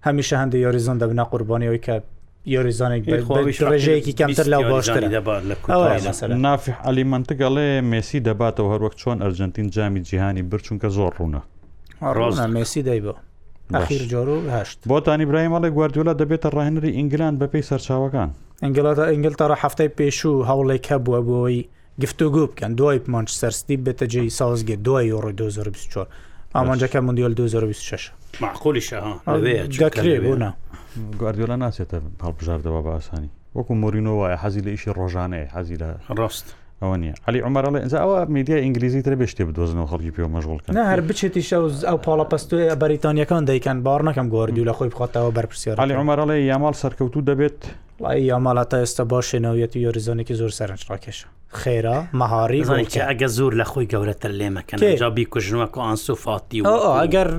[0.08, 1.94] هەمیشە هەندی یۆریزان دەبنا قوربانیەوەی کە
[2.48, 3.04] یۆریزانێک
[3.70, 5.04] ڕێژەیەکی کەمتر لەو باشتر
[6.36, 11.42] نافی علی منتگەڵێ مسی دەباتەوە هەروەک چۆن ئەرجنتین جامی جیهانی برچونکە زۆر ڕوونە
[12.02, 13.14] ڕۆزە مسی دەیبە
[13.76, 18.30] ئەخیر جۆر و هەشت بۆتانی برایمەڵی گواردیۆلا دەبێتە ڕاهێنری ئینگلان بەپی سەرچاوەکان
[18.64, 21.64] ئەنگلاتە ئەنگلتەڕە هەفتەی پێشوو هەوڵێک هەبووە بۆەوەی
[22.02, 26.08] گفتوگو بکەن دوای مانچ سەرستی بێتە جێی ساوزگێ دوای یۆڕۆ 2024
[26.56, 28.12] ئامانجەکە مندیۆل 2026
[28.42, 29.00] معقولیشە
[29.84, 30.52] دەکرێ بوونا
[31.20, 35.90] گواردیۆلا ناچێتە هەڵبژاردەوە بە ئاسانی وەکو مۆرینۆ وایە حەزی لە ئیشی ڕۆژانەیە حەزی لە
[36.20, 36.48] ڕاست
[36.82, 41.02] ئەوە نیە علی عمەرڵێ ئەنج ئەوە میدیا ئینگلیزی تر بشتێ بدۆزنەوە خەڵکی پێ مەژغڵکە هەر
[41.08, 45.94] بچێتی شەوز ئەو پاڵە پستوی بەریتانیەکان دەیکەن باڕ نەکەم گۆردی لە خۆی بخاتەوە بەرپرسیار علی
[46.02, 47.60] عمەرڵێ یامال سەرکەوتو دەبێت
[48.04, 51.28] لای یاماڵاتە ئێستا باشێنەوەیەت و یۆریزۆنێکی زۆر سەرنج ڕاکێشە
[51.62, 52.62] خێرا مەهاری
[53.12, 56.60] ئەگە زۆر لە خۆی گەورەتر لێمەکەن جا بیکوژنەوە کو ئاسوفاتی
[57.02, 57.30] ئەگەر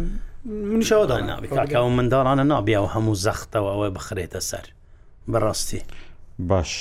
[0.44, 4.66] منیشەوەدا نابی کاکە و منداڵانە نابیا و هەموو زەختەوە ئەوە بخرێتە سەر
[5.32, 5.82] بەڕاستی
[6.50, 6.72] باش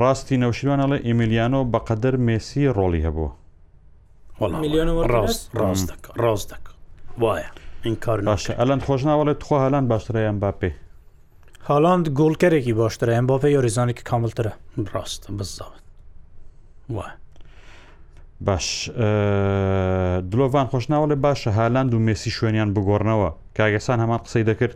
[0.00, 3.30] ڕاستی نەوشیوانەڵێ ئیمیلیانۆ بەقەدەر مێسی ڕۆڵی هەبوو
[5.12, 5.42] ڕاست
[6.22, 6.50] ڕاست
[7.22, 7.50] وایە
[7.86, 10.70] ئینکار باشە ئەلەن خۆشناوەڵێت تخوا هەلان باشترەیان باپێ
[11.68, 14.52] هالاند گۆڵکەرێکی باشترە ئەم باپێ یۆریزانێکی کاملترە
[14.94, 15.82] ڕاستە بزاوت
[16.96, 17.14] وایە
[18.40, 18.90] باش
[20.32, 24.74] دلۆڤان خۆشناوە لە باشە هالاند و مێسی شوێنیان بگۆڕنەوە کاگەسان هەمان قسەی دەکرد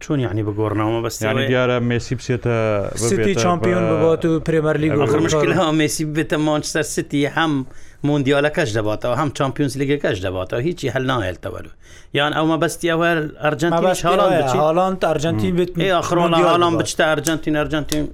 [0.00, 6.82] چون یعنی بگۆڕنەوە بەستیانی دیارە مسی بسێتە چمپیۆن ببات و پرێمەر لیگەشکلەوە مسی بێتە مانچستەر
[6.82, 7.64] سیتی هەم
[8.06, 11.70] مندیالەکەش دەباتەوە هەم چمپیۆنس لیگەکەش دەباتەوە هیچی هەل ناهێلتەوەلو
[12.14, 13.08] یان ئەومە بەستیەوە
[13.44, 18.04] ئەرجنتیهاڵاند ئەرجنتین بێت ئاخرۆن هاڵان بچتە ئەرجنتین ئەرجنتین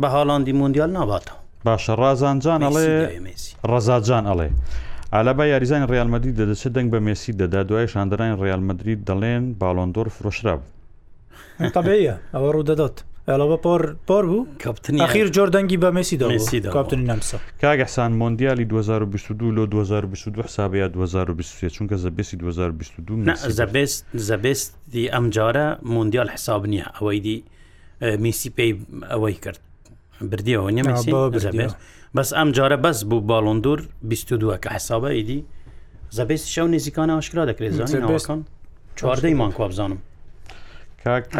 [0.00, 2.88] بە هاڵاندی مندیال ناباتەوە باشە ڕازانجان ئەڵێ
[3.72, 4.48] ڕزاجان ئەڵێ
[5.14, 10.60] ئالابا یاریزانی ڕالمەدی دەدەچێت دەنگ بە مێسی دەدا دوای شاندرانی ڕالمەدرری دەڵێن باڵۆندۆر فرۆشراب
[11.76, 12.96] تەبەیە ئەوە ڕوو دەدات
[13.30, 19.54] ئەڵەوە پۆر پۆر بوو کەپتنی ئەخیر جۆردەنگی بە مسی دەسی کاپتنی نامسە کاگەسان مۆندیالی 2022
[19.56, 27.36] لۆ 2022 حسابەیە 2023 چونکە زەبێسی 2022 زەبێست زەبێستی ئەمجارە مۆندیال حساب نییە ئەوەی دی
[28.24, 28.72] میسی پێی
[29.12, 29.60] ئەوەی کرد
[30.24, 31.74] بردیەوە نیە
[32.16, 35.44] بەس ئەم جارە بەس بوو باڵندور 22 کە حسابە ئیدی
[36.16, 38.38] زەبێست شەو نزیکانە ئاشکرا دەکرێتزانستان
[38.98, 39.98] چواردەی مان کو بزانم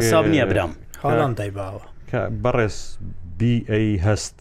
[0.01, 0.72] حساب نییە برام
[1.03, 1.83] حاڵان دایباوە
[2.45, 2.77] بەڕێز
[3.39, 3.57] دی
[4.07, 4.37] هەست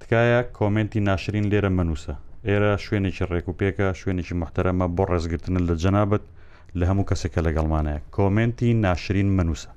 [0.00, 2.14] تکایە کۆمنتی ناشرین لێرە منووسە
[2.46, 6.24] ئێرە شوێنێکی ڕێکوپێکە شوێنێکی محتەرەمە بۆ ڕێزگرتن لە جەنابەت
[6.78, 9.70] لە هەموو کەسێکە لەگەڵمانەیە کۆمنتی ناشرین منووسە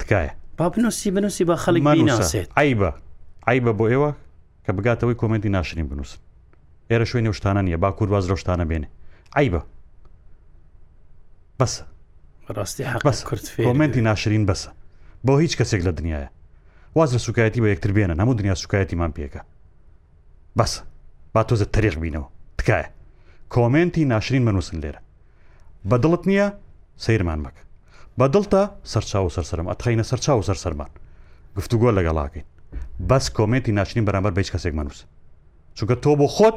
[0.00, 2.90] تکایە با بنووسی بنووسی بە خەڵک ناسێت ئایبە
[3.48, 4.10] ئایبە بۆ ئێوە
[4.64, 6.18] کە بگاتەوەی کۆمەنتی ناشرین بنووسن
[6.90, 8.88] ئێرە شوێنی شتانە نیە با کوورواز ڕۆشتانە بێنێ
[9.36, 9.60] ئایبە
[11.60, 11.82] بەسە
[12.56, 14.70] ڕاستی بەس کرد کۆمەنتی ناشرین بەسە
[15.26, 16.28] بۆ هیچ کەسێک لە دنیاە
[16.98, 19.40] وازرە سوکایەتی بە یەکتر بێنە هەموو دنیا سوکایەتیمان پێکە
[20.58, 20.72] بەس
[21.34, 22.28] با تۆزە تەریق بینەوە
[22.58, 22.88] تکایە
[23.54, 25.00] کۆمنتی ناشرین منووسن لێرە
[25.90, 26.46] بەدڵت نییە
[27.04, 27.65] سیرمان مەکە
[28.18, 28.60] بە دڵتە
[28.92, 30.90] سەرچاو سەرسرم ئەتخینە سەرچاو سەرسەرمان
[31.56, 32.46] گفتوگۆ لەگەڵاکەین
[33.10, 35.00] بەس کۆمێتی ناشرین بەرامبەر بە هیچ کەسێک مەنووس
[35.76, 36.56] چونکە تۆ بۆ خۆت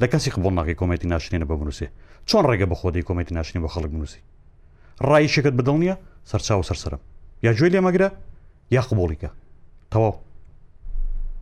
[0.00, 1.88] لە کەسی قبڵ ناقی کۆمەتی ناشرینە بەنووسێ
[2.28, 4.20] چۆن ڕێگە بە خۆدەی کۆمەتی ناشرین بە خەڵک بنووسی
[5.08, 5.94] ڕای شەکەت بدڵ نییە
[6.30, 7.00] سەرچاو سەرسرم
[7.46, 8.08] یا جوێ لێ مەگرە
[8.76, 9.30] یا قبڵیکە
[9.92, 10.12] تەواو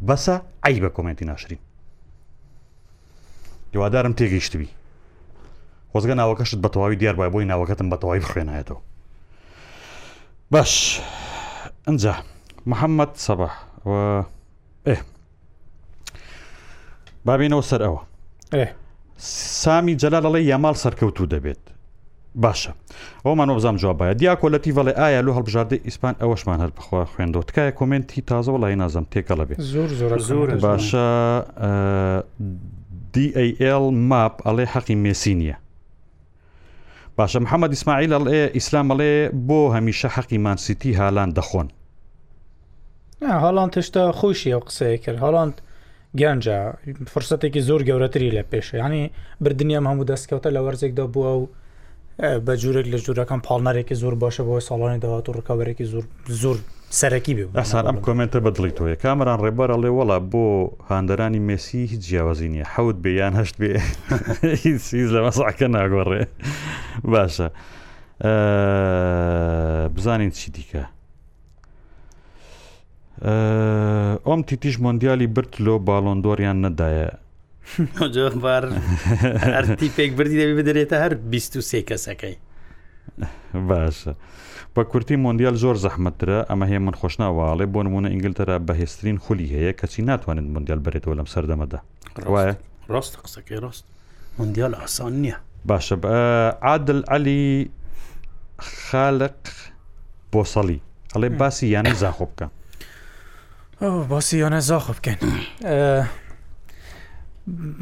[0.09, 0.35] بەسە
[0.65, 1.61] ئای بە کۆمەتی ناشرین
[3.73, 4.69] هیوادارم تێگەیشتوی
[5.93, 8.81] خۆزگە ناوەکەشت بە تەواوی دیار بای بۆی ناوەکەتم بە تەواوی بخێنایەتەوە
[10.55, 11.01] باش
[11.89, 12.13] ئەجا
[12.71, 13.47] محەممەد سەبە
[14.87, 14.97] ئێ
[17.27, 18.01] بابینەوە سەر ئەوە
[19.65, 21.63] سامی جەلالەڵێ یامال سەرکەوتو دەبێت
[22.45, 22.73] باشە
[23.25, 28.21] ئەومان بزانام جوابایە دیاکۆلەتی بەڵێ ئایا لە هەڵبژاردە ئیسپان ئەوەشمان هەر بخوا خوێندەوە تکایە کمنتی
[28.31, 31.09] تازەوە لای نازم تێکە لەبێت زۆر زۆر زۆر باشە
[33.15, 35.57] دیL ماپ ئەڵێ حەقی مێسی نییە
[37.19, 39.15] باشە محەممەد ئیسماعیل ئەڵێ ئیسلامەڵێ
[39.49, 41.69] بۆ هەمیشە حەقیمان سیتی هاان دەخۆن
[43.45, 45.55] هاڵان تشتا خۆشی ئەو قسەیە کرد هاڵاند
[46.21, 46.59] گەنجە
[47.13, 49.05] فرسەتێکی زۆر گەورەتری لە پێشە ینی
[49.45, 51.43] بردنیام هەموو دەستکەوتە لە وەرزێکدا بووە و
[52.47, 56.05] بە جوورێک لە جوورەکان پاڵنارێکی زۆر باشە بۆی ساڵانی داهات و ڕکاوەرێکی زۆر
[56.43, 56.57] زۆر
[57.01, 60.47] سەرەکی ئەسان ئەم کۆمنتە بەدڵی تۆیە کامران ڕێبەرە لێ وڵا بۆ
[60.91, 63.71] هاندەرانی مێسی هیچ جیاوازی نیە حەوت بێیان هەشت بێ
[64.89, 66.23] سیز لە مەساکە ناگۆڕێ
[67.13, 67.49] باشە
[69.95, 70.85] بزانین چی دیکە
[74.27, 77.09] ئۆم تیتیش مۆندیالی برت لۆ باڵۆندۆریان نەدایە
[78.15, 78.65] جۆبار
[79.55, 82.35] ئەرتیپێک بردی دەبی بدرێتە هەر 23 کەسەکەی
[83.69, 84.15] باشە
[84.75, 89.73] بە کورتی مۆندیال زۆر زەحمەترە ئەمە هەیە من خۆشناواڵێ بۆ نمونە ئینگلتەرا بەهێسترین خولی هەیە
[89.81, 91.79] کەچی ناتوانێت مندیال بێتەوە لەم سەردەمەدا
[92.33, 92.55] وایە
[92.93, 93.85] ڕاستە قسەکەی ڕاست
[94.39, 95.37] مندیال ئاسان نییە
[95.71, 95.95] باشە
[96.67, 97.71] عادل علی
[98.89, 99.41] خالق
[100.33, 100.81] بۆ سەڵی
[101.15, 102.47] ئەڵێ باسی یانە زاخۆ بکە
[104.13, 105.21] باسی یانە زاخۆ بکەین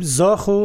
[0.01, 0.61] زاخ و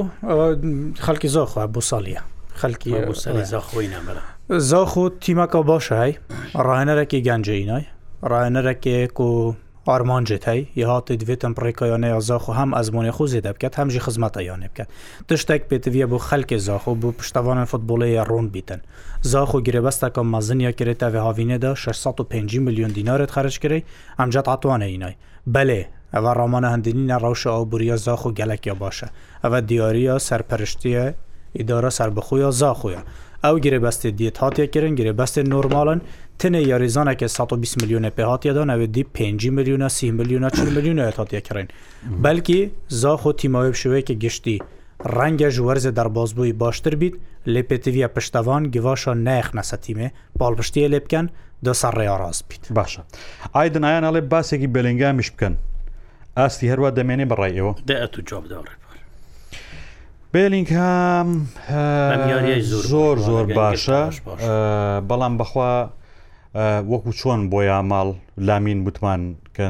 [1.06, 2.22] خەڵکی زۆخوا بۆ ساڵیە
[2.60, 6.14] خەڵکی بۆ سەری زاخۆی نەمەرە زۆخ و تیمەکە باشای
[6.56, 7.82] ڕایەنەرێکی گەنجینای
[8.24, 9.54] ڕایەنەرێکێک و
[9.88, 14.88] ئارمانجێتەی یهاتی دوێتم پڕێکایانەیە زاخ و هەم ئەزمموی خۆزی دەبکات هەمژی خزمەتەیانێ بکات
[15.28, 18.82] تشتێک پێتویە بۆ خەلکی زاخ و بۆ پشتوانە فوتبولەیە ڕوون بیتن
[19.22, 23.84] زاخ و گرێبەستەکە مەزنیا کرێتە هاوینێدا 650 میلیۆن دینارێت خەرشکری
[24.20, 25.16] ئەمجات ئاتوانە اینای
[25.56, 25.82] بەلێ
[26.14, 29.08] ئەوە ڕامانە هەندینە ڕەوشە ئەو بوریە زاخ و گەلکیا باشە
[29.44, 31.06] ئەوە دیارە سەرپەرشتیە
[31.58, 33.02] ئیدارە سربەخۆیە زاخۆیە
[33.44, 36.02] ew girebestê diyet hatiye kirin girebestên normalan
[36.40, 41.42] tinê yarêzaneke 120 milyona pê hatiyedan ew dî 5 milyona si milyona 4 milyona hatiye
[41.42, 41.68] kirin
[42.04, 44.58] belkî zaxo tîmaê şiveke giştî
[45.06, 47.16] renge ji werze derbazbûyî baştir bît
[47.48, 50.10] lê pêtiviya piştevan givaşan nexnese tîmê
[50.40, 51.30] balpiştiye lê bikin
[51.66, 53.02] دە سەر ڕێڕاست بیت باشە
[53.56, 55.54] ئایدنایان ئەڵێ باسێکی بەلنگامیش بکەن
[56.38, 58.80] ئاستی هەروە دەمێنێ بەڕێەوە دەئەت و جوابداڕێت
[60.34, 61.48] بلینگهام
[62.94, 64.02] زۆر زۆر باشە
[65.10, 65.72] بەڵام بەخوا
[66.92, 68.08] وەکو چۆن بۆ یاماڵ
[68.48, 69.66] لامین بتمان کە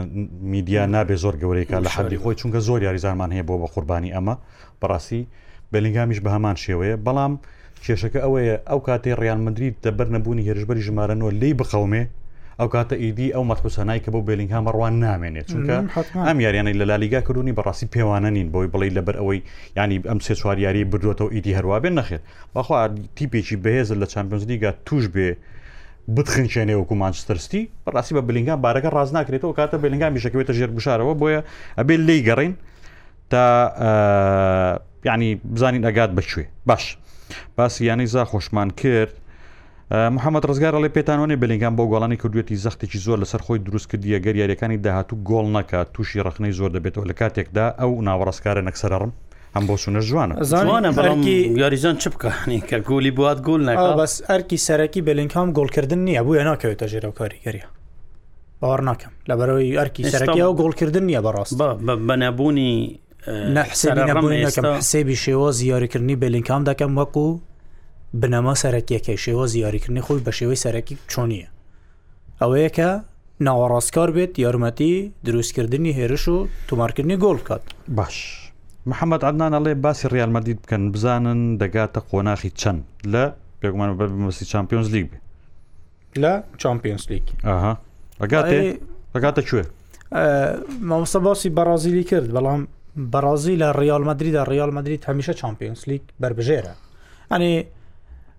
[0.53, 4.35] میدیا نابێ زۆر گەورەیکە لە حەدی خۆی چونکە زۆر یاریزانمان هەیە بۆ بە قوربانی ئەمە
[4.81, 5.21] بەڕاستی
[5.71, 7.33] بەلینگامیش بە هەمان شێوەیە بەڵام
[7.83, 12.03] کێشەکە ئەوەیە ئەو کاتێ ڕیانمەدرید دەبەر نەبوونی هێرشبەری ژمارە نەوە لی بخەومێ
[12.59, 15.75] ئەو کاتە ئیدی ئەو مەتحوسەنای کە بۆ بێلینگها مەڕوان نامێنێت چونکە
[16.27, 19.39] ئەم یاریانەی لە لالیگا کردوونی بەڕاستی پێوانە نین بۆی بڵی لەبەر ئەوەی
[19.77, 22.23] ینی ئەم سێ چواریاری بردوێتەوە ئیدی هەروە بێن نەخێت
[22.55, 22.77] بەخوا
[23.17, 25.29] تیپێکی بەهێز لە چمپۆنزلیگا توش بێ
[26.15, 31.41] بتخنچێنێ وەکو مانچستەرستی بەڕاستی بە بلینگا بارەکە ڕاز ناکرێتەوە کاتە بلینگا میشەکەوێتە ژێر بشارەوە بۆیە
[31.77, 32.53] ئەبێ لی گەڕین
[33.31, 33.43] تا
[35.09, 36.85] ینی بزانین ئەگات بەکوێ باش
[37.57, 39.13] باسی یانەی زا خۆشمان کرد
[39.91, 45.17] محەممەد ڕزگارەڵێ پێتانوانێ بەلنگان بۆ گۆڵانی کردوێتی زەختێکی زۆر لەسەر خۆی دروست کردیە گەریارەکانی داهاتوو
[45.29, 49.11] گۆڵ نکات تووشی ڕخنەی زۆر دەبێتەوە لە کاتێکدا ئەو ناوەڕستکارە نەکسەرڕم
[49.55, 54.13] ئەم بۆ سونە جوانە زانوانە بەڵکی یاریزان چ بکەنی کە گۆلی بات گۆل نک بەس
[54.29, 57.67] ئەرکی سەرەکی بەلنگام گۆڵکردن نییە بووە ناکەوێتە ژێرە کاریگەریە
[58.61, 61.53] باوەڕ ناکەم لە بەرەوەی ئەرکی سەرەکی ئەو گۆڵکردن نیە بەڕاست
[62.09, 62.73] بەنەبوونی
[63.55, 67.27] نەحسێبی شێوە زیاریکردنی بەلینکام دەکەم وەکو
[68.21, 71.47] بنەما سەرەکیەکەی شێوە زیاریکردنی خۆی بە شێوەی سەرەکی چۆنیە
[72.41, 72.89] ئەوەیەکە
[73.45, 76.37] ناوەڕاستکار بێت یارمەتی دروستکردنی هێرش و
[76.67, 77.61] تومارکردنی گۆڵ بکات
[77.97, 78.15] باش
[78.89, 82.81] محەممەد عدنان ئەڵێ باسی ریالمەدید بکەن بزانن دەگاتە قۆناخی چەند
[83.13, 83.23] لە
[83.61, 85.19] پێگومان بە مەسی چمپیۆنز لیگ بێ
[86.23, 86.31] لە
[86.61, 87.23] چمپیۆنس لیگ
[88.21, 89.63] ئەگاتێگاتە کوێ
[90.89, 92.61] مامۆستا باسی بەرازیلی کرد بەڵام
[93.13, 96.73] بەرازی لە ریال مدریدا ریال مدرید هەمیشە چمپیۆنس لیگ بربژێرە
[97.31, 97.53] ئەنی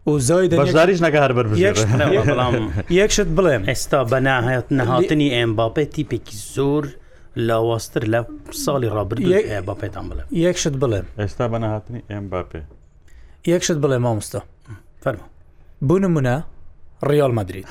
[0.09, 1.32] و زای بەشداریش نەکە هەر
[2.98, 6.84] یەکشت بڵێم ئێستا بەناهات نەهاتنی ئەمباپێ تیپێکی زۆر
[7.48, 8.20] لاوااستر لە
[8.64, 9.28] ساڵی ڕابردی
[9.68, 12.61] باپێتان بڵێ یەکشت بڵێم ئێستا بەناهاتنی ئەمباپێ
[13.52, 14.40] یەکشت بڵێ مامۆستا
[15.04, 15.26] فەرمە
[15.88, 16.36] بوونممونە
[17.09, 17.68] ڕیال مدرید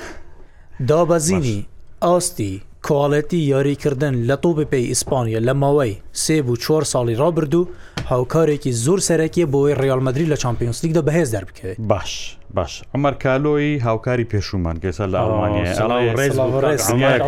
[0.88, 1.58] دابەزینی
[2.04, 2.54] ئاستی
[2.88, 7.68] کۆڵەتی یاریکردن لە تۆ بپی ئیسپانیا لە ماوەی سێ و چۆر ساڵی ڕابرد و
[8.10, 14.76] هاوکارێکی زۆر سەرەکیە بۆی ڕیالمەدرری لە چمپیۆنسلیکدا بەهێز دەربکەوێت باش باش ئەمەر کالۆی هاوکاری پێشومان
[14.84, 15.68] گەسە لە ئەڵمانیا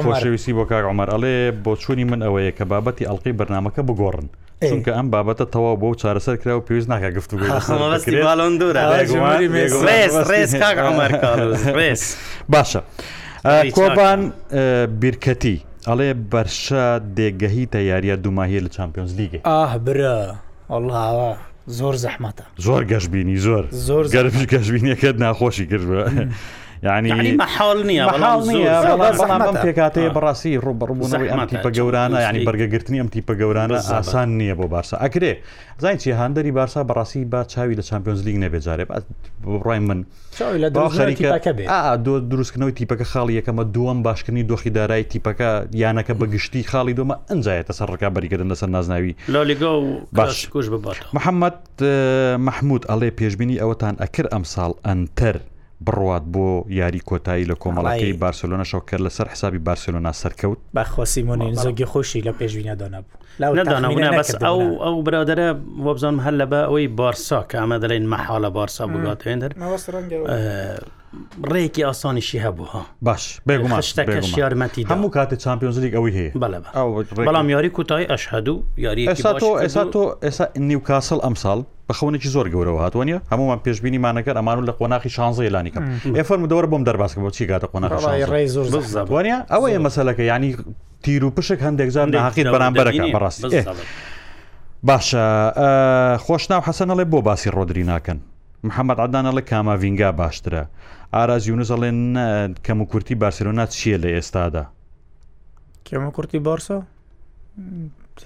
[0.05, 4.27] خۆشەویستی بۆ کار ئەمەر ئەڵێ بۆ چووی من ئەوەیە کە بابەتی ئەڵلقی بەرنمەکە بگۆڕن.
[4.69, 8.83] چونکە ئەم بابەتە تەوا بۆ چارەسەر کرا و پێویست ناکە گفتو باڵندورە
[12.53, 12.81] باشە.
[13.77, 14.21] کۆبان
[15.03, 15.57] بیرکەتی
[15.89, 16.85] ئەڵێ بەرشە
[17.17, 20.17] دێگەهی تەیاریە دوماهی لە چمپیۆنز لیگی ئاه برە
[20.73, 21.31] ئەڵاوە
[21.79, 26.03] زۆر زەحمەتە زۆر گەشببینی زۆر زۆر گەرمش گەشببینیەکەت ناخۆشی کردوە.
[26.83, 28.05] یعنی محال نییە
[29.65, 34.97] پێکاتەیە بەڕاستی ڕوبڕبوونەوەی ئەمتی بە گەورانە ینی بەرگەگرتنی ئەمتی بە گەورانە ئاسان نییە بۆ بارسا
[35.05, 35.33] ئەکرێ
[35.79, 38.85] زای چی هاندەری بارسا بەڕاستی با چاوی لە چمپیۆنز لیگ نەبێجارێ
[39.47, 40.05] بڕای من
[42.33, 47.89] دروستکردنەوەی تیپەکە خاڵی یەکەمە دووەم باشکردنی دۆخی دارایی تیپەکە یانەکە بەگشتی خاڵی دومە ئەنجایەتە سەر
[47.93, 50.49] ڕکا بەریگەدن لەسەر نازناوی لالیگا و باش
[51.15, 51.59] محەممەد
[52.49, 55.37] محمود ئەڵێ پێشببینی ئەوەتان ئەکر ئەمساڵ ئەنتەر
[55.89, 62.21] بڕوات بۆ یاری کۆتایی لە کۆمەڵەکەی بارسلۆنا شەکرد لەسەر حسابی بارسلۆنا سەرکەوت بەخۆسیمونین زۆگی خۆشی
[62.29, 65.49] لە پێشوینە دانابوو بەس ئەو ئەو برادرە
[65.89, 69.53] وەبزانم هەر لە بە ئەوەی بارسا کە ئەمە دەڵێن مەحاڵە بارسا بگاتێندر
[71.55, 76.33] ڕێکی ئاسانیشی هەبووها باش بێگوماشتەکەش یارمەتی هەموو کاتە چمپیۆنزلیک ئەوی هەیە
[77.29, 78.55] بەڵام یاری کوتای ئەشهدو
[78.87, 81.59] یاری ئێستا تۆ ئێستا تۆ ئێستا نیوکاسل ئەمساڵ
[81.89, 85.85] بەخونێکی زۆر گەورەوە هاتوانە هەمومان پێشببینیمانەکە ئەمان لە قۆناخی شانزە لانیکەم
[86.19, 90.51] ئێفەرم دەوە بۆم دەرباسکە بۆ چی گاتە قۆناخی زۆر زانوانە ئەوە ئێ مەسەلەکە ینی
[91.03, 93.63] تیر و پشک هەندێک زان حقیت بەرامبەرەکە بەڕاستی
[94.89, 95.25] باشە
[96.27, 98.19] خۆشناو حەسەنەڵێ بۆ باسی ڕۆدرری ناکەن
[98.69, 100.63] محەممەد عدانە لە کاماڤنگا باشترە.
[101.19, 101.99] ئاراز یونزەڵێن
[102.67, 104.65] کەم و کورتی بارسلۆنات چییە لە ئێستادا
[105.87, 106.77] کێمە کورتی بارسە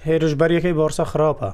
[0.07, 1.51] هێرش بەریەکەی بارسە خراپە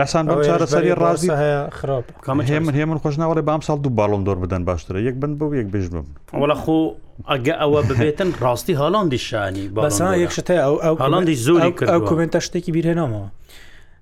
[0.00, 2.04] ئەسان بەم چارەسەری ڕازی هەیە خراپ
[2.50, 5.86] هێمن هێمن خۆشناوەڵێ بام ساڵ دوو باڵم دۆر بدەن باشترە یەک بن بە یەک بژ
[5.92, 6.06] بم
[6.42, 6.76] وەڵە خۆ
[7.30, 12.70] ئەگە ئەوە ببێتن ڕاستی هاڵاندی شانی بەسان یەکشتەیە ئەو هاڵاندی زۆری کرد ئەو کومنتە شتێکی
[12.76, 13.28] بیرهێنامەوە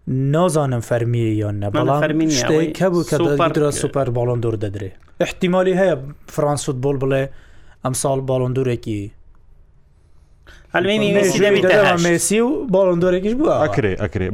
[0.09, 3.16] نازانم فەرمیە یان نە بەڵام شتەی کە بوو کە
[3.55, 4.90] درا سوپەر باڵندۆر دەدرێ
[5.24, 5.96] احتیممالی هەیە
[6.28, 7.24] فرانسوت بۆل بڵێ
[7.84, 9.00] ئەمساڵ باڵندورێکی
[10.74, 14.26] مسی و باڵندۆرێکیش بووە ئەکرێ ئەکرێ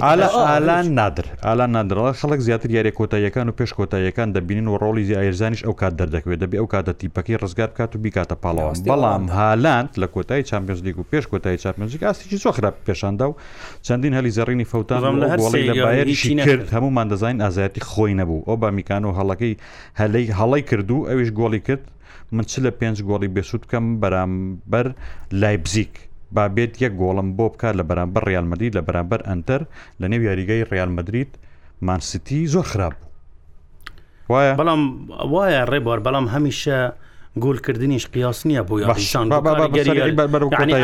[0.00, 5.62] ئالان نادر ئالان نادرڵە خەڵک زیاتر یاری کۆتاییەکان و پێش کۆتاییەکان دەبینین و ڕۆڵی زیایرزانیش
[5.68, 10.06] ئەو کات دەردەکوێت دەبێ ئەو کاتە تیپەکەی ڕزگار کات و بیکاتە پاڵەوە بەڵام هالاند لە
[10.14, 13.34] کۆتایی چمپیۆزلیک و پێش کۆتایی چاپمەزیک ئاستیی زۆ خراپ پێشاندا و
[13.86, 19.12] چەندین هەلی زەڕینی فوتان لەبایریشی کرد هەمومان دەزین ئازایەتی خۆی نەبوو ئەو با میکان و
[19.18, 19.54] هەڵەکەی
[20.00, 21.84] هەلەی هەڵی کردو ئەویش گۆڵی کرد
[22.32, 24.86] من چ لە پێنج گۆڵی بێسوود بکەم بەرامبەر
[25.40, 25.92] لایبزیک
[26.36, 29.60] بابێت یەک گۆڵم بۆ بکات لە بەرامبەر ریالمەدرید لە بەرامبەر ئەتەر
[30.00, 31.30] لە نێو یاریگەی ریالمەدرید
[31.86, 32.96] مانسیتی زۆر خراپ
[34.32, 34.82] وایە بەڵام
[35.34, 36.78] وایە ڕێبوار بەڵام هەمیشە
[37.44, 39.28] گولکردنیش قیاس نییە بۆ یاشان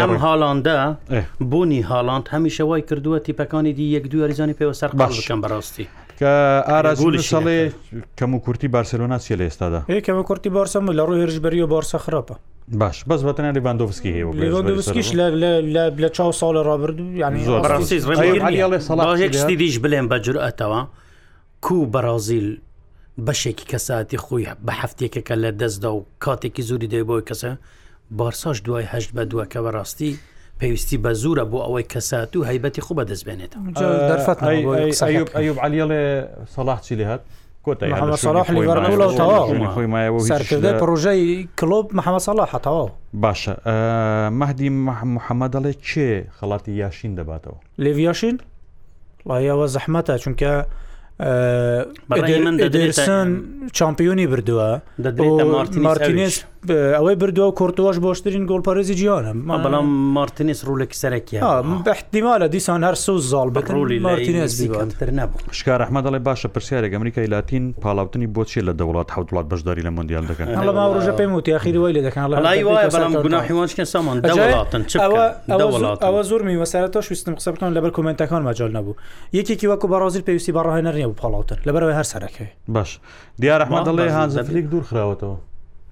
[0.03, 0.77] ئەم هاڵاندە
[1.51, 5.87] بوونی هاڵاند هەمیشە وای کردووە تیپەکانی دی یەک دووە ریزانی پێوە سەر باشم بەڕاستی
[6.23, 6.35] کە
[6.73, 6.99] ئاراز
[7.33, 7.59] ساڵێ
[8.19, 11.99] کەم و کورتی بارسلۆنا چێ لە ئێستادا کەمە کورتی بارسەم لە ڕوو هێرشبەری و بارسە
[12.05, 12.37] خراپە
[12.81, 15.11] باش بەس بەتەنە لیڤاندۆفسکی هەیەسکیش
[16.03, 17.43] لە چاو ساڵ ڕابرد ینی
[19.57, 20.81] دیش بڵێن بە جورئەتەوە
[21.65, 22.49] کو بەرازیل
[23.27, 27.49] بەشێکی کەساتی خۆی بە هەفتێکەکە لە دەستدا و کاتێکی زوری دەی بۆی کەسە
[28.21, 30.13] بارساش دوایهشت بە دووەکە بە ڕاستی
[30.61, 34.93] پێویستی بە زورە بۆ ئەوەی کەسات و هەیبەتی خو بە دەستبێنێتەوە
[35.39, 36.03] ئەوب علیڵێ
[36.55, 37.21] سەڵاحچی لێ هات
[40.81, 42.85] پرۆژەی کلۆب محەمەسەڵە حتەوە
[43.23, 43.55] باشە
[44.41, 44.71] مەدی
[45.15, 48.37] محەممەدەڵێ چێ خڵاتی یاشین دەباتەوە لێڤیاشین
[49.29, 50.53] لایەوە زەحمەتە چونکە
[52.47, 53.29] من دەدرسن
[53.79, 54.71] چمپیۆنی بردووە
[55.87, 56.35] مارتینێش
[56.71, 59.85] ئەوەی بردووە و کورتۆش بۆشترین گۆڵپەرزی جیانە ما بەڵام
[60.15, 61.37] مارتنیس ڕوولێک سەرەکی
[61.87, 67.73] بەحتیمالە دیسان هەر سو زال بەڕولی مارتینزتر نبوو شکار ئەحمە دەڵێ باشە پرسیارێک ئەمریکای لاتین
[67.83, 70.47] پاڵاوتنی بۆچی لە دەوڵات حوتڵات بەشداری لە مندیال دەکەن
[70.97, 72.23] ڕژە پێم وتی خیرەوەی لە دەکەن
[76.03, 78.97] ئەوە زۆرمی وەسەرەوە شوستم قسە بکەن لەبەر کومنتەکان مەجال نبوو
[79.35, 83.01] یەکێکی وەکو بەڕازیل پێویستی بەڕاهێنەر نیە و پاڵاوتن لەبەرەوەی هەر سەرەکەی باش
[83.43, 85.37] دیارەحمە دەڵێ هانزەفلیک دوور خراوەتەوە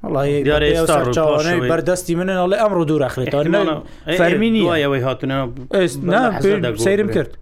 [0.03, 3.43] بەردەستی منن ئەڵێ ئەمڕۆ دوورخرێتەوە
[4.21, 5.39] فەرمینی وایەوەی هاتونە
[6.85, 7.33] سرم کرد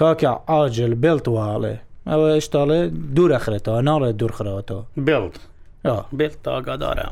[0.00, 1.76] کاکە ئاجل بێڵ وواڵێ
[2.10, 2.80] ئەوە هێشتاڵێ
[3.16, 5.24] دوورەخرێتەوە ناڵێ دوورخرەوەەوە بێڵ
[6.18, 7.08] بێڵ تاگادارە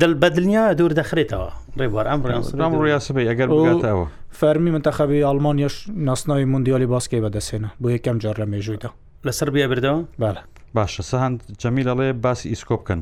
[0.00, 4.06] دل بە دنیا دوور دەخرێتەوە ڕێبوار ئەم ڕێنام ڕاستبێ ئەگەر بگاتەوە
[4.40, 5.74] فەرمی منتەخەبی ئەلمانیش
[6.08, 8.90] ناسناوی مندیالی باسکی بەدەسێنە بۆ یەکەم جار لە مێژوویدا
[9.26, 10.38] لەسەر بیا بردەوە باە
[10.76, 13.00] باشە سەهند جەمیل ئەڵێ باسی ئیسکۆ بکەن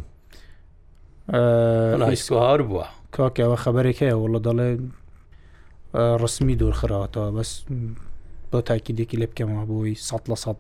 [2.12, 4.69] ئیسکۆهار بووە کاکەوە خبرێک هەیە وڵە دەڵێ
[6.23, 7.51] ڕسمی دوورخراوەتەوە بەس
[8.51, 10.51] بۆ تاکیدێکی لێ بکەمەوە بۆی سە لە سە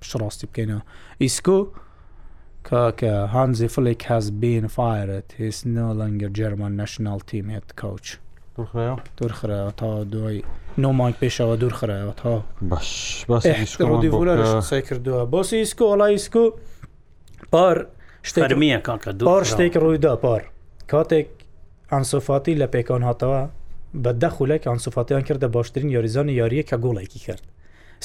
[0.00, 0.82] پشڕاستی بکەینەوە
[1.22, 1.58] ئیسکۆ
[2.68, 8.06] کاکە هانزی فلێک هەز بین فاirت هێس نۆ لەنگەر جەرمان نەشنال تیمێت کاوچ
[8.64, 10.42] دوور خراوە تا دوای
[10.78, 16.52] نۆمانک پێشەوە دوور خراوە تا باشڕۆدیسای کردووە بۆسی ئیسکو وڵای ئیسکو
[17.52, 17.76] پار
[18.28, 20.50] شتەرمیە کاکە دوار شتێک ڕوویدا پار
[20.92, 21.26] کاتێک
[21.92, 23.42] ئەسۆفاتی لە پێکان هاتەوە
[24.02, 27.42] بە دەخولێک ئەسوفاتیان کردە باشترین یاریزانی یاریە کە گوڵێکی کرد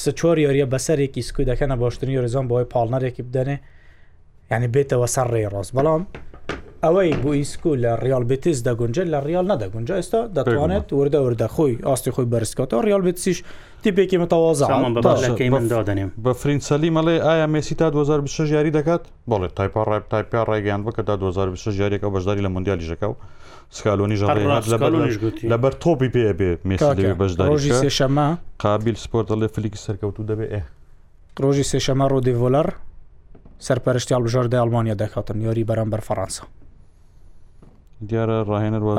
[0.02, 3.56] سە چۆر یاریە بەسەرێکی سکو دەکەنە باشترین یۆریزان بۆی پاڵنەرێکی بدەنێ
[4.50, 6.02] ینی بێتەوە سەر ڕێ ڕاست بەڵام
[6.84, 11.76] ئەوەی بۆ ئیسکو لە ریال بتیس دەگونجە لە ریال نەدەگونجە ئێستا دەتوانێت وردە وردە خۆی
[11.88, 13.42] ئاستی خۆی بەرزکەەوە ریال بتسیش
[13.82, 20.00] تیپێکی متەوازەکەی مندادنێم بە فرینسەلی مەڵێ ئایا مسی تا 2026 یاری دەکات بڵێ تایپ ڕای
[20.10, 23.14] تایپیا ڕێگەیان بکە تا 2026 یاریەکە بەشداری لە مندیالی ژەکە و
[23.70, 24.16] سکالۆنی
[25.48, 30.62] لەبەر تۆپی پێ بێ مسی بەشداری سێشەما قابل سپۆرتە لێ فلیکی سەرکەوتو دەبێ ئێ
[31.42, 32.68] ڕۆژی سێشەمە ڕۆ دیڤۆلەر
[33.66, 36.44] سەرپەرشتی هەڵبژار دی ئەلمانیا دەکاتن یاری بەرەمبەر فەرەنسا
[38.10, 38.92] دیارە ڕاهێنەرڵێ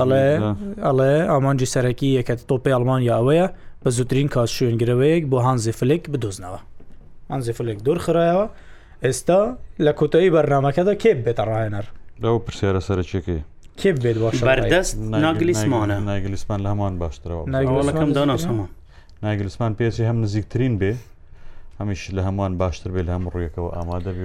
[0.84, 3.48] ئەڵێ ئامانجی سەرەکی یەکەت تۆپی ئەلمانیا ئەوەیە
[3.84, 6.60] بە زووترین کاس شوێنگرەوەیەک بۆ هانزی فلێک بدۆزنەوە
[7.32, 8.46] ئەنزی فلێک دوور خراەوە
[9.06, 9.42] ئێستا
[9.86, 11.86] لە کۆتایی بەرنمەکەدا کێب بێتە ڕاهێنەر
[12.24, 13.40] لەو پرسیارە سەرچێکی
[13.82, 14.94] کێب بێت باش بەردەست
[15.26, 18.70] ناگلیسمانە ناگلیسمان لە هەمان باشترەوە ناگەڵەکەم داناس هەمان
[19.26, 20.94] ناگلیسمان پێچی هەم نزیکترین بێ
[21.82, 24.24] هەمیش لە هەمووان باشتر بێت لە هەم ڕویەکەەوە ئامادە بێ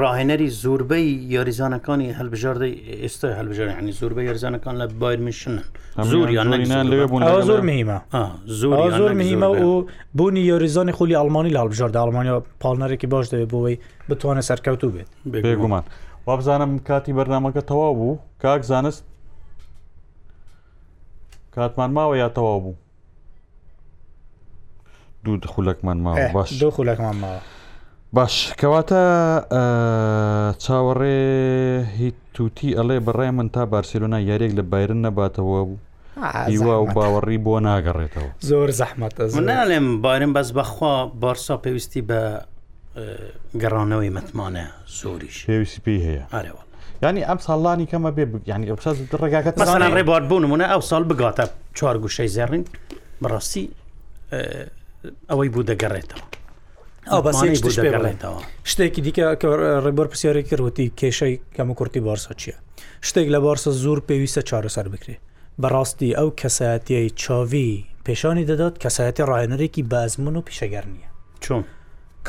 [0.00, 2.72] ڕاهێنەری زۆربەی یاریزانەکانی هەلبژاردەی
[3.04, 5.60] ئێستا هەلبژار عنی زۆربەی یاریزانەکان لە بایرمیشنن
[6.12, 6.46] زۆریان
[6.92, 7.96] لەوێ بوون زۆر مهمە
[8.60, 9.86] زۆر زۆر مهمە و
[10.18, 13.76] بوونی یاریزانی خولی ئەلمانی لە هەلبژار ئەلمانیا پاڵنەرێکی باش دەوێت بۆەوەی
[14.08, 15.08] بتوانە سەرکەوتو بێت
[15.44, 15.84] بێگومان
[16.26, 19.02] وابزانم کاتی بەرنمەکە تەواو بوو کاک زانست
[21.54, 22.74] کاتمان ماوە یا تەواو بوو
[25.24, 27.42] دوو دخولەکمان ماوە باش دوو خولەکمان ماوە
[28.12, 29.00] باش کەواتە
[30.64, 31.42] چاوەڕێ
[31.98, 35.76] هیچ توتی ئەڵێ بەڕای من تا بارسیلونا یاریێک لە بارن نەباتەوە بوو
[36.46, 42.42] هیوا و باوەڕی بۆ ناگەڕێتەوە زۆر زەحمەتە منناڵێم بارن بەس بەخوا بارسا پێویستی بە
[43.62, 44.66] گەڕانەوەی متمانە
[44.98, 46.62] زۆریش پێویستی پێی هەیە ئارەوە
[47.02, 48.66] ینی ئەم ساڵانی کەمە بێ ینی
[49.20, 51.44] ڕێگاکە مەسان ڕێبار بوونمونە ئەو ساڵ بگاتە
[51.74, 52.64] چوار گوشەی زێڕین
[53.22, 53.68] بڕاستی
[55.30, 56.24] ئەوەی بوو دەگەڕێتەوە
[57.10, 57.46] ئەو بەسێ
[57.86, 59.46] دەگەڕێتەوە شتێکی دیکە کە
[59.84, 62.56] ڕێبەر پرسیارێک کردوتی کێشەی کەمە کورتی بارسە چییە
[63.06, 65.16] شتێک لە بارسە زۆر پێویستە چارەسەر بکرێ
[65.62, 71.08] بەڕاستی ئەو کەسایەتیای چاوی پێشانی دەدات کەسایەتی ڕایەنەرێکی بازمون و پیشەگەر نییە
[71.44, 71.62] چۆن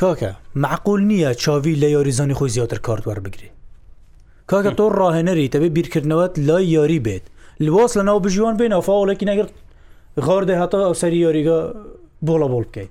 [0.00, 0.30] کاکە
[0.64, 3.48] معقول نییە چاوی لە یاریزانی خۆی زیاتر کارتوار بگرێ
[4.50, 7.24] کاکە تۆ ڕاهێنەری تەبێ بیرکردنەوەت لای یاری بێت
[7.66, 9.54] لواز لەناو بژیوان بێن ئەفاوڵێکی نەگرت
[10.26, 11.58] غار دەهاتە ئەو سەری یاریگە
[12.28, 12.90] بۆڵە بۆڵ بکەیت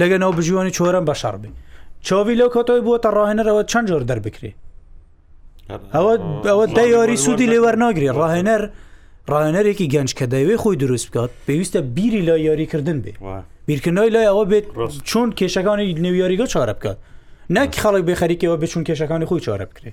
[0.00, 1.50] لەگەنەوە بژیوانی چۆرم بە شەڕبی
[2.06, 4.52] چۆوی لەو کۆتۆی بووە ڕاهێنەرەوە چەند جۆر دەربکرێ
[5.94, 6.14] ئەوە
[6.50, 8.62] ئەوە دە یاری سوودی لێوەرناگری ڕاهێنەر
[9.30, 13.12] ڕاهێنەرێکی گەنج کە دەیوێ خۆی دروست بکات پێویستە بیری لا یاریکردن بێ
[13.68, 14.66] بیرکردنەوەی لای ئەوە بێت
[15.10, 16.98] چۆن کێشەکانی نێویاریگە چارە بکات
[17.56, 19.92] نەک خەڵک بێ خەریکەوە بچون کێشەکانی خۆی چارە بکرێ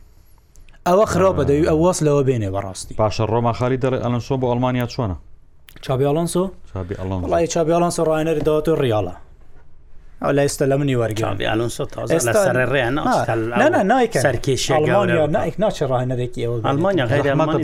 [0.88, 4.88] ئەوە خراپە دەوی ئەو واس لەوە بێنێ بەڕاستی پاشە ڕۆما خالی دەڕێ ئەلەنسۆ بۆ ئەلمانیا
[4.93, 5.17] چۆنە
[5.82, 9.13] چابی ئالانسۆ وڵی چابی ئالانسۆ ڕایەنەر داوەۆ ڕیاڵە
[10.21, 11.55] ئەولا ئێستا لە منی وەرگێنێکی ئەوە
[16.65, 17.57] ئەلمانیا غیرماتە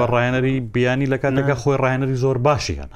[0.00, 2.88] بە ڕایەنەری بیانی لەکان لەگە خۆی ڕایەنەری زۆر باشیان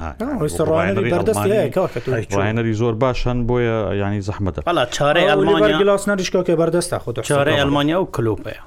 [2.35, 4.61] ڕایەنەری زۆر باشن بۆیە ینی زەحمەتە
[4.97, 8.63] چارە ئەلمانیا گلاس نریشکەکە بەردەستە خۆ چارە ئەلمانیا و کلوپەیە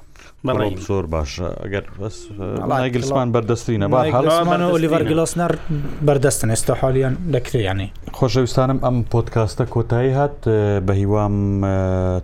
[0.46, 1.86] زۆر باشە ئەگەر
[2.94, 3.86] گلسمان بەردەستینە
[4.74, 5.52] ئۆلیڤەر گلۆسنەر
[6.06, 10.38] بەردەستن ئێستا حالیان دەکریانی خۆشەویستانم ئەم پۆتکاستە کۆتایی هات
[10.86, 11.34] بە هیوام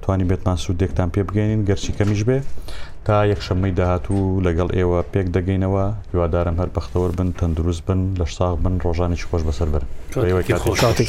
[0.03, 2.39] توانی بێتمان سوودێکتان پێ بگەینین گەرچی کەمیش بێ
[3.07, 8.55] تا یەکشەمەی داهاتوو لەگەڵ ئێوە پێک دەگەینەوە هیوادارم هەر بەختەوە بن تەندروست بن لە شتاق
[8.65, 9.83] بن ڕۆژانی خۆش بەسەر بن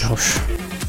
[0.08, 0.84] خۆش.